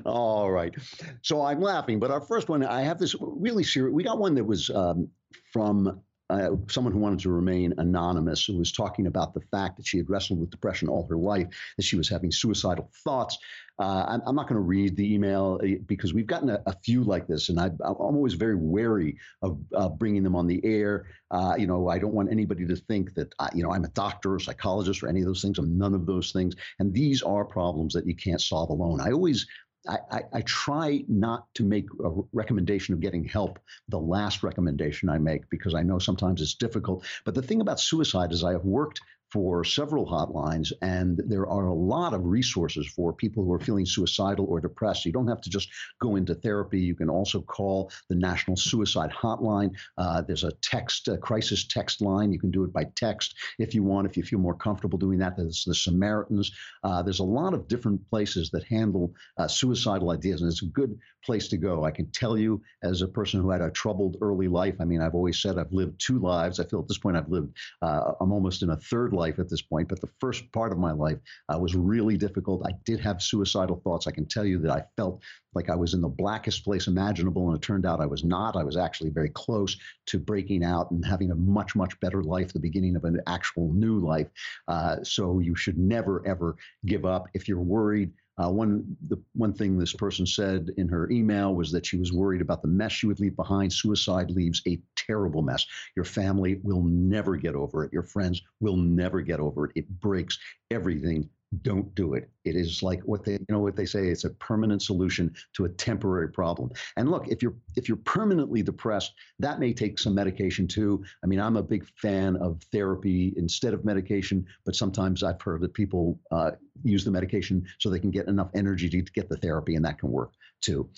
[0.05, 0.75] All right.
[1.23, 3.93] So I'm laughing, but our first one, I have this really serious.
[3.93, 5.09] We got one that was um,
[5.53, 9.87] from uh, someone who wanted to remain anonymous, who was talking about the fact that
[9.87, 13.39] she had wrestled with depression all her life, that she was having suicidal thoughts.
[13.79, 16.77] Uh, I'm, I'm, not going to read the email uh, because we've gotten a, a
[16.85, 20.61] few like this, and I, am always very wary of uh, bringing them on the
[20.65, 21.07] air.
[21.33, 23.89] Uh, you know, I don't want anybody to think that I, you know I'm a
[23.89, 25.59] doctor or psychologist or any of those things.
[25.59, 29.01] I'm none of those things, and these are problems that you can't solve alone.
[29.01, 29.45] I always
[29.87, 35.19] I, I, try not to make a recommendation of getting help the last recommendation I
[35.19, 37.05] make because I know sometimes it's difficult.
[37.25, 39.01] But the thing about suicide is I have worked
[39.35, 43.85] for several hotlines, and there are a lot of resources for people who are feeling
[43.85, 45.05] suicidal or depressed.
[45.05, 45.69] You don't have to just
[46.01, 46.79] go into therapy.
[46.79, 49.73] You can also call the National Suicide Hotline.
[49.99, 52.33] Uh, there's a text, a crisis text line.
[52.33, 55.19] You can do it by text if you want, if you feel more comfortable doing
[55.19, 55.37] that.
[55.37, 56.53] There's the Samaritans.
[56.85, 60.67] Uh, there's a lot of different places that handle uh, suicidal ideas, and it's a
[60.67, 61.85] good place to go.
[61.85, 65.01] I can tell you, as a person who had a troubled early life, I mean,
[65.01, 66.61] I've always said I've lived two lives.
[66.61, 69.49] I feel at this point I've lived, uh, I'm almost in a third life at
[69.49, 72.67] this point, but the first part of my life uh, was really difficult.
[72.67, 74.07] I did have suicidal thoughts.
[74.07, 75.23] I can tell you that I felt
[75.55, 78.57] like I was in the blackest place imaginable, and it turned out I was not.
[78.57, 82.53] I was actually very close to breaking out and having a much, much better life,
[82.53, 84.29] the beginning of an actual new life.
[84.69, 86.57] Uh, so you should never, ever
[86.87, 87.29] give up.
[87.35, 91.71] If you're worried, uh, one the one thing this person said in her email was
[91.71, 93.73] that she was worried about the mess she would leave behind.
[93.73, 95.65] Suicide leaves a terrible mess.
[95.95, 97.93] Your family will never get over it.
[97.93, 99.73] Your friends will never get over it.
[99.77, 100.39] It breaks
[100.71, 101.29] everything
[101.63, 102.31] don't do it.
[102.45, 104.09] It is like what they, you know, what they say.
[104.09, 106.71] It's a permanent solution to a temporary problem.
[106.97, 111.05] And look, if you're if you're permanently depressed, that may take some medication too.
[111.23, 115.61] I mean, I'm a big fan of therapy instead of medication, but sometimes I've heard
[115.63, 119.37] that people uh, use the medication so they can get enough energy to, get the
[119.37, 120.89] therapy, and that can work too.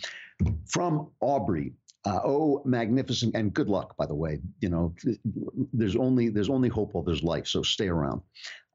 [0.66, 1.72] From Aubrey,
[2.06, 4.38] uh, oh, magnificent and good luck, by the way.
[4.60, 4.94] You know,
[5.72, 8.22] there's only there's only hope while there's life, so stay around.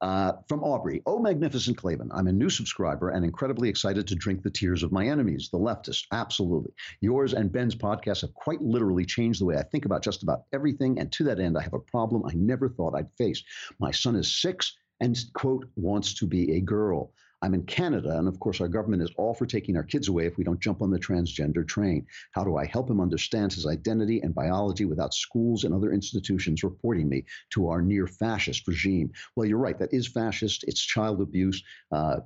[0.01, 4.41] Uh, from Aubrey, oh, magnificent Klavan, I'm a new subscriber and incredibly excited to drink
[4.41, 6.05] the tears of my enemies, the leftists.
[6.11, 6.71] Absolutely.
[7.01, 10.45] Yours and Ben's podcast have quite literally changed the way I think about just about
[10.53, 10.97] everything.
[10.97, 13.43] And to that end, I have a problem I never thought I'd face.
[13.77, 17.11] My son is six and, quote, wants to be a girl.
[17.41, 20.25] I'm in Canada, and of course, our government is all for taking our kids away
[20.25, 22.05] if we don't jump on the transgender train.
[22.31, 26.63] How do I help him understand his identity and biology without schools and other institutions
[26.63, 29.11] reporting me to our near fascist regime?
[29.35, 30.63] Well, you're right, that is fascist.
[30.67, 31.63] It's child abuse.
[31.91, 32.17] Uh,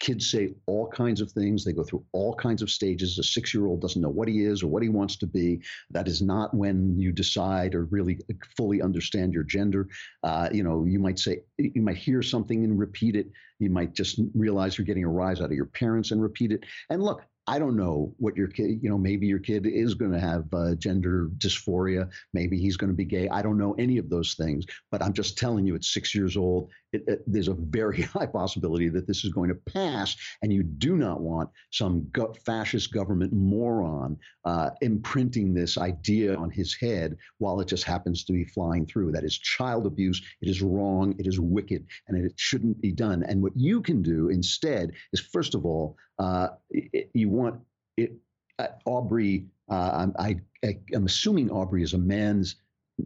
[0.00, 1.64] kids say all kinds of things.
[1.64, 3.18] They go through all kinds of stages.
[3.18, 5.60] A six year old doesn't know what he is or what he wants to be.
[5.90, 8.18] That is not when you decide or really
[8.56, 9.88] fully understand your gender.
[10.22, 13.30] Uh, you know, you might say, you might hear something and repeat it.
[13.58, 16.64] You might just realize you're getting a rise out of your parents and repeat it.
[16.90, 20.12] And look, I don't know what your kid, you know, maybe your kid is going
[20.12, 22.08] to have uh, gender dysphoria.
[22.32, 23.28] Maybe he's going to be gay.
[23.28, 26.36] I don't know any of those things, but I'm just telling you, at six years
[26.36, 30.16] old, it, it, there's a very high possibility that this is going to pass.
[30.42, 32.06] And you do not want some
[32.46, 38.32] fascist government moron uh, imprinting this idea on his head while it just happens to
[38.32, 39.10] be flying through.
[39.12, 40.22] That is child abuse.
[40.42, 41.16] It is wrong.
[41.18, 43.24] It is wicked, and it shouldn't be done.
[43.24, 47.60] And what you can do instead is, first of all, uh, it, you want
[47.96, 48.12] it.
[48.58, 52.56] Uh, Aubrey, uh, I, I, am assuming Aubrey is a man's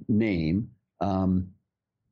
[0.08, 0.70] name.
[1.00, 1.48] Um,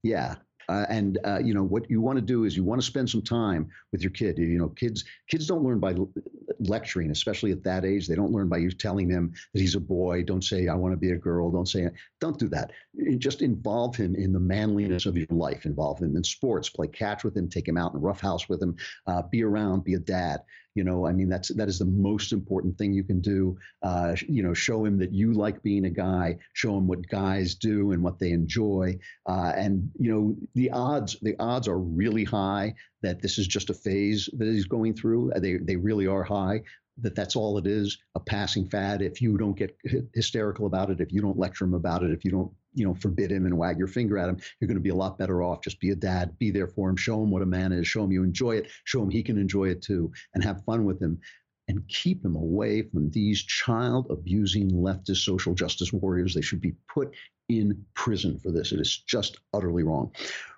[0.03, 0.37] yeah,
[0.69, 3.09] uh, and uh, you know what you want to do is you want to spend
[3.09, 4.39] some time with your kid.
[4.39, 5.95] You know, kids kids don't learn by
[6.61, 8.09] lecturing, especially at that age.
[8.09, 10.23] They don't learn by you telling them that he's a boy.
[10.23, 11.51] Don't say I want to be a girl.
[11.51, 11.89] Don't say
[12.21, 12.73] don't do that.
[13.19, 15.67] Just involve him in the manliness of your life.
[15.67, 16.71] Involve him in sports.
[16.71, 17.49] Play catch with him.
[17.49, 18.77] Take him out in the rough house with him.
[19.07, 19.85] Uh, be around.
[19.85, 20.41] Be a dad.
[20.75, 23.57] You know, I mean, that's that is the most important thing you can do.
[23.83, 26.39] Uh, you know, show him that you like being a guy.
[26.53, 28.99] Show him what guys do and what they enjoy.
[29.27, 33.71] Uh, and you know, the odds the odds are really high that this is just
[33.71, 35.33] a phase that he's going through.
[35.37, 36.63] They they really are high
[36.99, 39.77] that that's all it is a passing fad if you don't get
[40.15, 42.95] hysterical about it if you don't lecture him about it if you don't you know
[42.95, 45.43] forbid him and wag your finger at him you're going to be a lot better
[45.43, 45.63] off.
[45.63, 48.05] Just be a dad be there for him show him what a man is show
[48.05, 51.01] him you enjoy it show him he can enjoy it too and have fun with
[51.01, 51.19] him
[51.69, 56.35] and keep him away from these child abusing leftist social justice warriors.
[56.35, 57.15] They should be put
[57.49, 58.73] in prison for this.
[58.73, 60.13] It is just utterly wrong.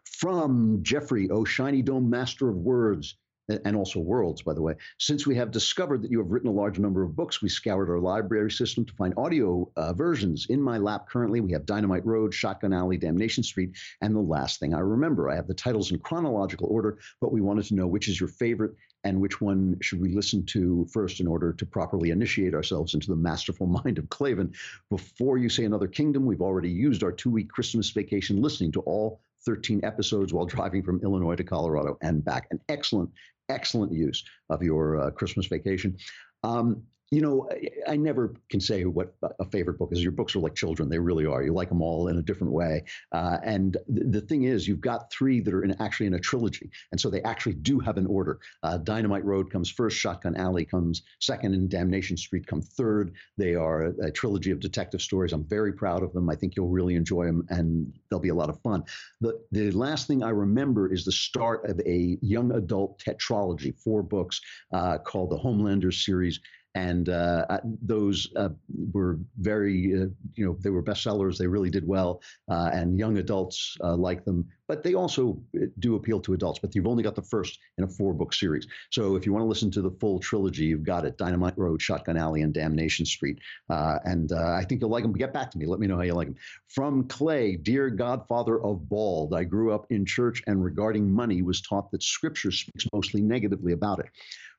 [0.05, 3.16] From jeffrey oh shiny dome master of words
[3.48, 4.74] and also worlds, by the way.
[4.98, 7.88] Since we have discovered that you have written a large number of books, we scoured
[7.88, 10.46] our library system to find audio uh, versions.
[10.48, 14.61] In my lap currently, we have Dynamite Road, Shotgun Alley, Damnation Street, and The Last
[14.61, 15.30] Thing I Remember.
[15.30, 18.28] I have the titles in chronological order, but we wanted to know which is your
[18.28, 22.94] favorite and which one should we listen to first in order to properly initiate ourselves
[22.94, 24.52] into the masterful mind of Klavan.
[24.90, 28.80] Before you say another kingdom, we've already used our two week Christmas vacation listening to
[28.80, 32.48] all 13 episodes while driving from Illinois to Colorado and back.
[32.50, 33.11] An excellent
[33.48, 35.96] excellent use of your uh, Christmas vacation.
[36.42, 40.03] Um, you know, I, I, never can say what a favorite book is.
[40.03, 41.42] Your books are like children; they really are.
[41.42, 42.85] You like them all in a different way.
[43.12, 46.19] Uh, and th- the thing is, you've got three that are in, actually in a
[46.19, 48.40] trilogy, and so they actually do have an order.
[48.64, 53.12] Uh, Dynamite Road comes first, Shotgun Alley comes second, and Damnation Street come third.
[53.37, 55.33] They are a, a trilogy of detective stories.
[55.33, 56.29] I'm very proud of them.
[56.29, 58.83] I think you'll really enjoy them, and they'll be a lot of fun.
[59.21, 64.03] The the last thing I remember is the start of a young adult tetralogy, four
[64.03, 64.40] books
[64.73, 66.40] uh, called the Homelander series
[66.76, 68.50] and uh, uh, those uh,
[68.92, 71.38] were very, uh, you know, they were bestsellers.
[71.38, 72.20] They really did well,
[72.50, 74.46] uh, and young adults uh, like them.
[74.69, 76.58] But they also eh, do appeal to adults.
[76.58, 78.67] But you've only got the first in a four-book series.
[78.90, 81.81] So if you want to listen to the full trilogy, you've got it: Dynamite Road,
[81.81, 83.38] Shotgun Alley, and Damnation Street.
[83.71, 85.12] Uh, and uh, I think you'll like them.
[85.12, 85.67] Get back to me.
[85.67, 86.37] Let me know how you like them.
[86.69, 91.60] From Clay, dear Godfather of Bald, I grew up in church, and regarding money, was
[91.60, 94.06] taught that Scripture speaks mostly negatively about it.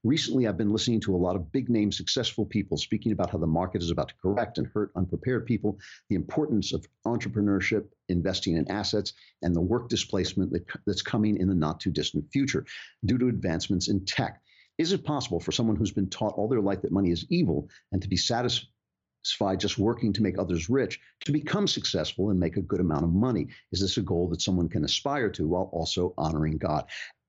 [0.04, 3.40] Recently, I've been listening to a lot of big name successful people speaking about how
[3.40, 5.80] the market is about to correct and hurt unprepared people,
[6.10, 11.48] the importance of entrepreneurship, investing in assets, and the work displacement that, that's coming in
[11.48, 12.66] the not too distant future
[13.06, 14.42] due to advancements in tech.
[14.78, 17.70] Is it possible for someone who's been taught all their life that money is evil
[17.92, 22.58] and to be satisfied just working to make others rich to become successful and make
[22.58, 23.48] a good amount of money?
[23.72, 26.86] Is this a goal that someone can aspire to while also honoring God?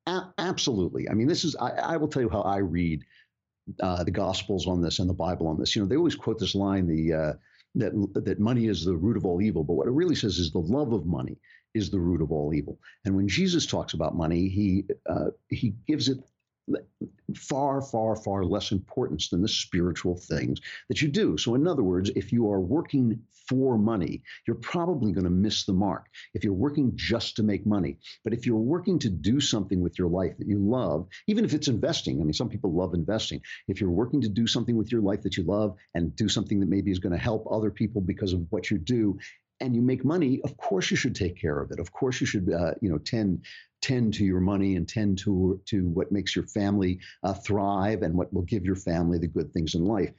[0.06, 1.08] A- absolutely.
[1.08, 3.02] I mean, this is, I, I, will tell you how I read
[3.80, 5.74] uh, the Gospels on this and the Bible on this.
[5.74, 7.32] You know, they always quote this line, the, uh,
[7.76, 7.92] that,
[8.24, 9.64] that money is the root of all evil.
[9.64, 11.38] But what it really says is the love of money
[11.74, 12.78] is the root of all evil.
[13.04, 16.18] And when Jesus talks about money, he, uh, he gives it
[17.36, 21.36] far, far, far less importance than the spiritual things that you do.
[21.36, 25.64] So, in other words, if you are working for money, you're probably going to miss
[25.64, 26.06] the mark.
[26.34, 29.98] If you're working just to make money, but if you're working to do something with
[29.98, 33.40] your life that you love, even if it's investing, I mean, some people love investing.
[33.66, 36.60] If you're working to do something with your life that you love and do something
[36.60, 39.18] that maybe is going to help other people because of what you do,
[39.60, 41.80] and you make money, of course you should take care of it.
[41.80, 43.44] Of course you should, uh, you know, tend
[43.80, 48.14] tend to your money and tend to to what makes your family uh, thrive and
[48.14, 50.12] what will give your family the good things in life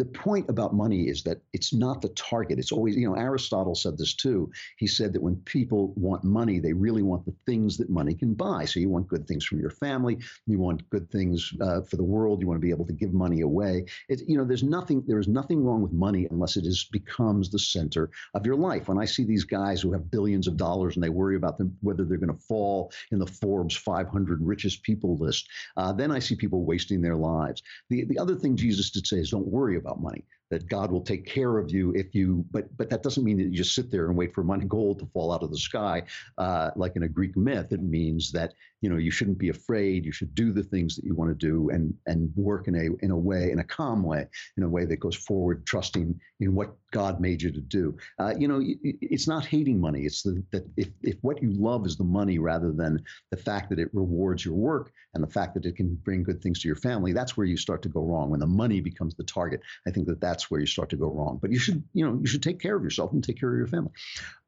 [0.00, 2.58] the point about money is that it's not the target.
[2.58, 4.50] It's always, you know, Aristotle said this too.
[4.78, 8.32] He said that when people want money, they really want the things that money can
[8.32, 8.64] buy.
[8.64, 12.02] So you want good things from your family, you want good things uh, for the
[12.02, 13.84] world, you want to be able to give money away.
[14.08, 17.50] It's, you know, there's nothing, there is nothing wrong with money unless it is becomes
[17.50, 18.88] the center of your life.
[18.88, 21.76] When I see these guys who have billions of dollars and they worry about them
[21.82, 25.46] whether they're going to fall in the Forbes 500 richest people list,
[25.76, 27.62] uh, then I see people wasting their lives.
[27.90, 30.90] The the other thing Jesus did say is don't worry about about money that God
[30.90, 33.74] will take care of you if you, but but that doesn't mean that you just
[33.74, 36.02] sit there and wait for money gold to fall out of the sky,
[36.38, 37.72] uh, like in a Greek myth.
[37.72, 40.04] It means that you know you shouldn't be afraid.
[40.04, 43.04] You should do the things that you want to do and and work in a
[43.04, 44.26] in a way in a calm way,
[44.56, 47.96] in a way that goes forward, trusting in what God made you to do.
[48.18, 50.02] Uh, you know, it's not hating money.
[50.02, 53.70] It's the, that if if what you love is the money rather than the fact
[53.70, 56.68] that it rewards your work and the fact that it can bring good things to
[56.68, 58.30] your family, that's where you start to go wrong.
[58.30, 60.96] When the money becomes the target, I think that that's that's where you start to
[60.96, 61.38] go wrong.
[61.40, 63.58] But you should, you know, you should take care of yourself and take care of
[63.58, 63.90] your family.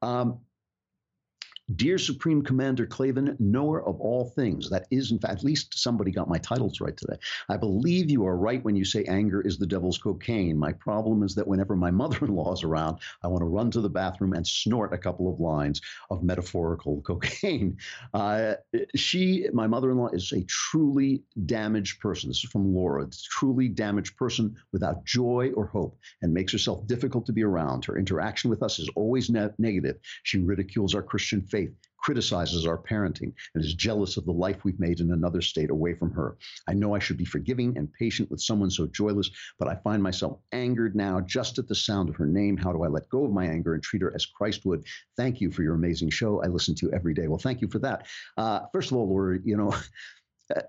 [0.01, 0.39] Um,
[1.73, 6.11] Dear Supreme Commander Klavan, knower of all things, that is, in fact, at least somebody
[6.11, 7.15] got my titles right today.
[7.47, 10.57] I believe you are right when you say anger is the devil's cocaine.
[10.57, 13.71] My problem is that whenever my mother in law is around, I want to run
[13.71, 17.77] to the bathroom and snort a couple of lines of metaphorical cocaine.
[18.13, 18.55] Uh,
[18.93, 22.29] she, my mother in law, is a truly damaged person.
[22.29, 23.03] This is from Laura.
[23.03, 27.85] It's truly damaged person without joy or hope and makes herself difficult to be around.
[27.85, 29.97] Her interaction with us is always ne- negative.
[30.23, 34.79] She ridicules our Christian faith, criticizes our parenting, and is jealous of the life we've
[34.79, 36.35] made in another state away from her.
[36.67, 39.29] I know I should be forgiving and patient with someone so joyless,
[39.59, 42.57] but I find myself angered now just at the sound of her name.
[42.57, 44.83] How do I let go of my anger and treat her as Christ would?
[45.15, 46.43] Thank you for your amazing show.
[46.43, 47.27] I listen to every day.
[47.27, 48.07] Well, thank you for that.
[48.35, 49.73] Uh, first of all, Laura, you know,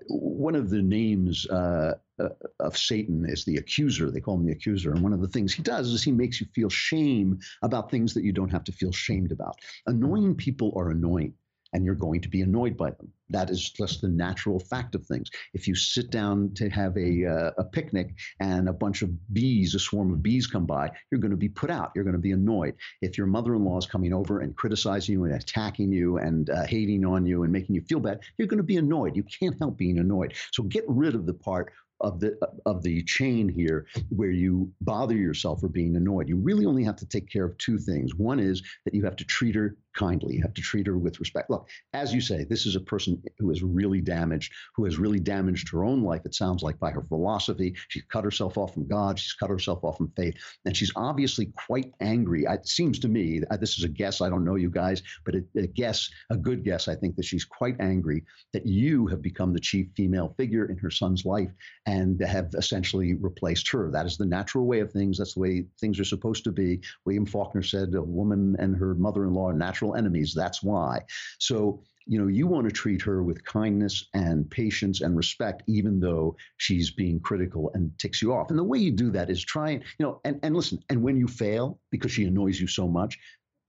[0.08, 2.28] one of the names uh, uh,
[2.60, 4.10] of Satan is the accuser.
[4.10, 4.92] They call him the accuser.
[4.92, 8.14] And one of the things he does is he makes you feel shame about things
[8.14, 9.56] that you don't have to feel shamed about.
[9.86, 11.34] Annoying people are annoying
[11.74, 13.12] and you're going to be annoyed by them.
[13.30, 15.28] That is just the natural fact of things.
[15.54, 19.74] If you sit down to have a, uh, a picnic and a bunch of bees,
[19.74, 21.90] a swarm of bees come by, you're going to be put out.
[21.94, 22.74] You're going to be annoyed.
[23.02, 26.48] If your mother in law is coming over and criticizing you and attacking you and
[26.48, 29.16] uh, hating on you and making you feel bad, you're going to be annoyed.
[29.16, 30.34] You can't help being annoyed.
[30.52, 35.16] So get rid of the part of the of the chain here where you bother
[35.16, 36.28] yourself for being annoyed.
[36.28, 38.14] You really only have to take care of two things.
[38.14, 40.36] One is that you have to treat her kindly.
[40.36, 41.50] You have to treat her with respect.
[41.50, 45.20] Look, as you say, this is a person who is really damaged, who has really
[45.20, 47.74] damaged her own life, it sounds like, by her philosophy.
[47.88, 49.18] She's cut herself off from God.
[49.18, 50.34] She's cut herself off from faith.
[50.64, 52.44] And she's obviously quite angry.
[52.44, 54.20] It seems to me, uh, this is a guess.
[54.20, 57.24] I don't know you guys, but a, a guess, a good guess, I think that
[57.24, 61.50] she's quite angry that you have become the chief female figure in her son's life
[61.86, 63.90] and have essentially replaced her.
[63.90, 65.18] That is the natural way of things.
[65.18, 66.80] That's the way things are supposed to be.
[67.04, 70.32] William Faulkner said a woman and her mother in law are natural enemies.
[70.34, 71.02] That's why.
[71.38, 76.00] So, you know, you want to treat her with kindness and patience and respect, even
[76.00, 78.50] though she's being critical and ticks you off.
[78.50, 81.02] And the way you do that is try and, you know, and, and listen, and
[81.02, 83.18] when you fail because she annoys you so much,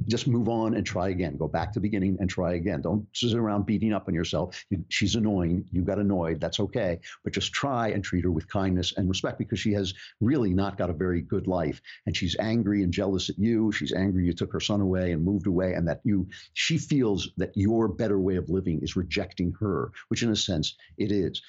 [0.08, 1.38] just move on and try again.
[1.38, 2.82] Go back to the beginning and try again.
[2.82, 4.64] Don't sit around beating up on yourself.
[4.70, 5.66] You, she's annoying.
[5.72, 6.40] You got annoyed.
[6.42, 7.00] That's okay.
[7.24, 10.78] But just try and treat her with kindness and respect because she has really not
[10.78, 11.82] got a very good life.
[12.06, 13.72] And she's angry and jealous at you.
[13.72, 17.30] She's angry you took her son away and moved away, and that you she feels
[17.38, 21.42] that your better way of living is rejecting her, which in a sense it is.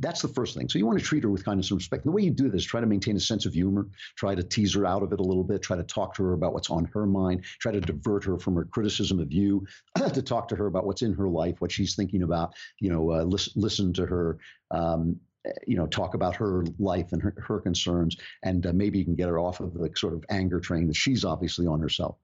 [0.00, 0.68] That's the first thing.
[0.68, 2.04] So you want to treat her with kindness and respect.
[2.04, 4.44] And the way you do this, try to maintain a sense of humor, try to
[4.44, 6.70] tease her out of it a little bit, try to talk to her about what's
[6.70, 9.66] on her mind, try to divert her from her criticism of you,
[10.14, 12.54] to talk to her about what's in her life, what she's thinking about.
[12.78, 14.38] You know, uh, listen, listen to her.
[14.70, 15.18] Um,
[15.66, 19.14] you know, talk about her life and her, her concerns, and uh, maybe you can
[19.14, 22.16] get her off of the sort of anger train that she's obviously on herself.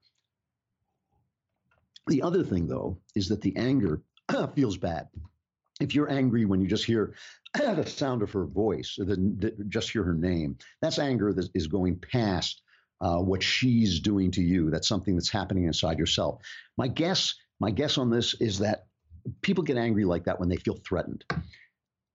[2.07, 4.01] The other thing, though, is that the anger
[4.53, 5.07] feels bad
[5.79, 7.13] if you're angry when you just hear
[7.53, 11.67] the sound of her voice, the, the, just hear her name, that's anger that is
[11.67, 12.61] going past
[13.01, 14.69] uh, what she's doing to you.
[14.71, 16.41] That's something that's happening inside yourself.
[16.77, 18.85] My guess, my guess on this is that
[19.41, 21.23] people get angry like that when they feel threatened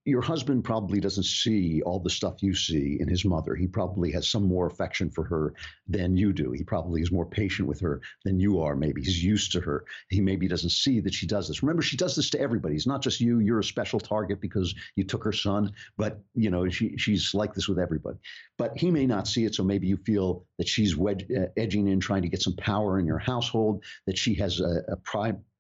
[0.05, 3.55] your husband probably doesn't see all the stuff you see in his mother.
[3.55, 5.55] He probably has some more affection for her
[5.87, 6.53] than you do.
[6.53, 9.03] He probably is more patient with her than you are, maybe.
[9.03, 9.85] He's used to her.
[10.09, 11.63] He maybe doesn't see that she does this.
[11.63, 12.77] Remember, she does this to everybody.
[12.77, 13.41] It's not just you.
[13.41, 17.53] You're a special target because you took her son, but you know, she she's like
[17.53, 18.19] this with everybody.
[18.57, 21.89] But he may not see it, so maybe you feel that she's wedge, uh, edging
[21.89, 24.97] in, trying to get some power in your household, that she has a, a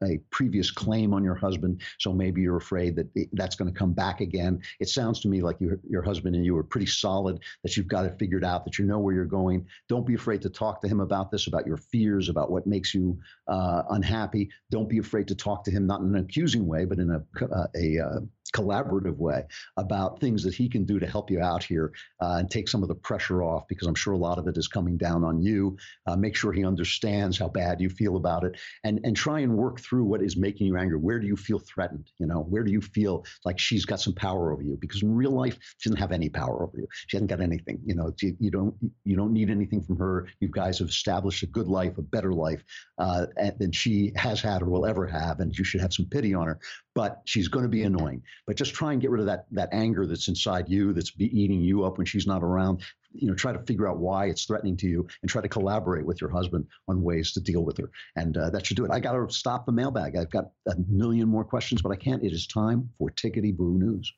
[0.02, 3.92] a previous claim on your husband, so maybe you're afraid that that's going to come
[3.92, 4.60] back again.
[4.78, 7.88] It sounds to me like you, your husband and you are pretty solid, that you've
[7.88, 9.66] got it figured out, that you know where you're going.
[9.88, 12.94] Don't be afraid to talk to him about this, about your fears, about what makes
[12.94, 14.50] you uh, unhappy.
[14.70, 17.44] Don't be afraid to talk to him, not in an accusing way, but in a,
[17.44, 18.20] uh, a, a uh,
[18.50, 19.44] collaborative way
[19.76, 22.82] about things that he can do to help you out here uh, and take some
[22.82, 25.40] of the pressure off because I'm sure a lot of it is coming down on
[25.40, 25.76] you.
[26.06, 29.56] Uh, make sure he understands how bad you feel about it and, and try and
[29.56, 30.98] work through what is making you angry.
[30.98, 32.10] Where do you feel threatened?
[32.18, 34.76] You know, where do you feel like she's got some power over you?
[34.80, 36.86] Because in real life, she doesn't have any power over you.
[37.06, 37.80] She hasn't got anything.
[37.84, 38.74] You know, you, you don't
[39.04, 40.28] you don't need anything from her.
[40.40, 42.62] You guys have established a good life, a better life
[42.98, 43.26] uh,
[43.58, 46.46] than she has had or will ever have, and you should have some pity on
[46.46, 46.58] her
[46.94, 48.22] but she's going to be annoying.
[48.46, 51.60] But just try and get rid of that that anger that's inside you, that's eating
[51.60, 52.82] you up when she's not around.
[53.12, 56.06] You know, try to figure out why it's threatening to you, and try to collaborate
[56.06, 57.90] with your husband on ways to deal with her.
[58.16, 58.90] And uh, that should do it.
[58.90, 60.16] I got to stop the mailbag.
[60.16, 62.22] I've got a million more questions, but I can't.
[62.22, 64.12] It is time for Tickety Boo News.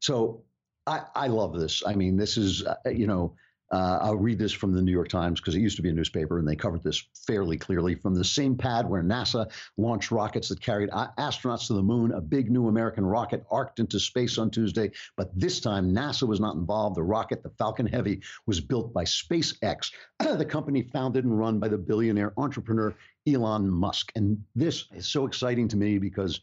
[0.00, 0.42] So
[0.86, 1.82] I, I love this.
[1.86, 3.36] I mean, this is, uh, you know,
[3.72, 5.92] uh, I'll read this from the New York Times because it used to be a
[5.92, 7.94] newspaper and they covered this fairly clearly.
[7.94, 12.20] From the same pad where NASA launched rockets that carried astronauts to the moon, a
[12.20, 14.90] big new American rocket arced into space on Tuesday.
[15.16, 16.96] But this time, NASA was not involved.
[16.96, 21.68] The rocket, the Falcon Heavy, was built by SpaceX, the company founded and run by
[21.68, 22.94] the billionaire entrepreneur
[23.26, 24.12] Elon Musk.
[24.16, 26.40] And this is so exciting to me because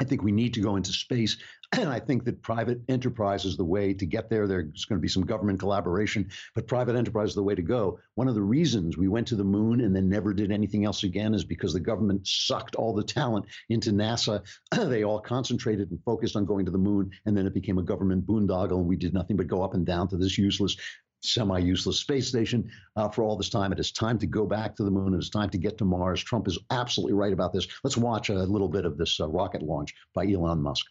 [0.00, 1.36] I think we need to go into space.
[1.72, 4.46] And I think that private enterprise is the way to get there.
[4.46, 7.98] There's going to be some government collaboration, but private enterprise is the way to go.
[8.14, 11.02] One of the reasons we went to the moon and then never did anything else
[11.02, 14.42] again is because the government sucked all the talent into NASA.
[14.72, 17.82] they all concentrated and focused on going to the moon, and then it became a
[17.82, 20.76] government boondoggle, and we did nothing but go up and down to this useless
[21.24, 23.72] semi useless space station uh, for all this time.
[23.72, 25.14] It is time to go back to the moon.
[25.14, 26.22] It is time to get to Mars.
[26.22, 27.66] Trump is absolutely right about this.
[27.82, 30.86] Let's watch a little bit of this uh, rocket launch by Elon Musk.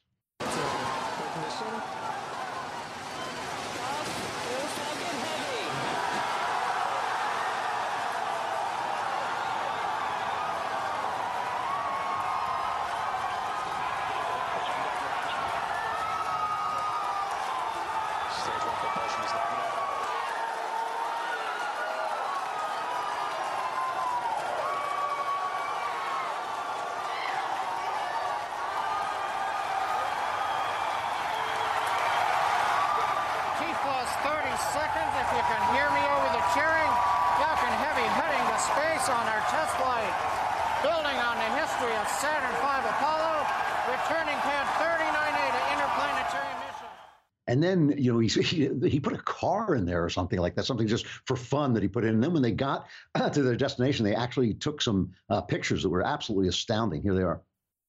[47.64, 50.66] Then, you know, he, he, he put a car in there or something like that,
[50.66, 52.16] something just for fun that he put in.
[52.16, 52.88] And then when they got
[53.34, 57.02] to their destination, they actually took some uh, pictures that were absolutely astounding.
[57.02, 57.42] Here they are.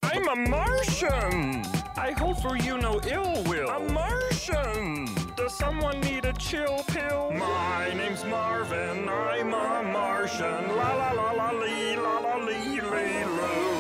[0.03, 1.65] I'm a Martian.
[1.97, 3.69] I hope for you no ill will.
[3.71, 5.09] A Martian.
[5.37, 7.33] Does someone need a chill pill?
[7.33, 9.09] My name's Marvin.
[9.09, 10.77] I'm a Martian.
[10.77, 13.79] La la la la lee la la lee lee.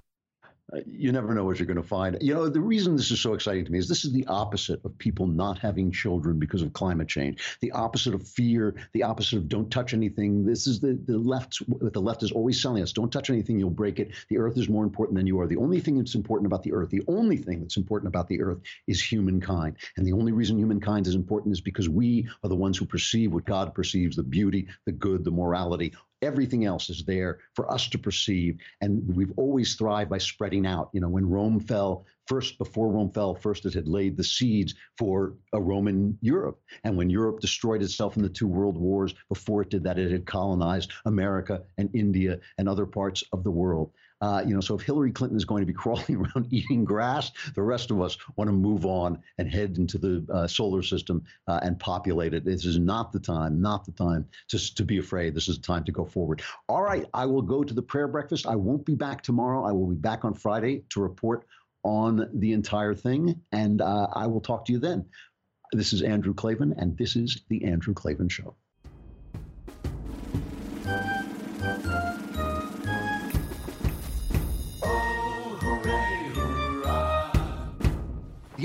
[1.04, 2.16] You never know what you're going to find.
[2.22, 4.82] You know, the reason this is so exciting to me is this is the opposite
[4.86, 7.58] of people not having children because of climate change.
[7.60, 8.74] The opposite of fear.
[8.94, 10.46] The opposite of don't touch anything.
[10.46, 11.62] This is the the left.
[11.68, 14.12] The left is always telling us, don't touch anything, you'll break it.
[14.30, 15.46] The Earth is more important than you are.
[15.46, 18.40] The only thing that's important about the Earth, the only thing that's important about the
[18.40, 19.76] Earth, is humankind.
[19.98, 23.30] And the only reason humankind is important is because we are the ones who perceive
[23.30, 25.92] what God perceives: the beauty, the good, the morality.
[26.24, 28.58] Everything else is there for us to perceive.
[28.80, 30.90] And we've always thrived by spreading out.
[30.92, 34.74] You know, when Rome fell, first, before Rome fell, first it had laid the seeds
[34.96, 36.60] for a Roman Europe.
[36.82, 40.10] And when Europe destroyed itself in the two world wars, before it did that, it
[40.10, 43.90] had colonized America and India and other parts of the world.
[44.24, 47.30] Uh, you know, so if Hillary Clinton is going to be crawling around eating grass,
[47.54, 51.22] the rest of us want to move on and head into the uh, solar system
[51.46, 52.42] uh, and populate it.
[52.42, 55.34] This is not the time, not the time to, to be afraid.
[55.34, 56.42] This is the time to go forward.
[56.70, 58.46] All right, I will go to the prayer breakfast.
[58.46, 59.62] I won't be back tomorrow.
[59.62, 61.46] I will be back on Friday to report
[61.82, 65.04] on the entire thing, and uh, I will talk to you then.
[65.72, 68.56] This is Andrew Klavan, and this is The Andrew Klavan Show.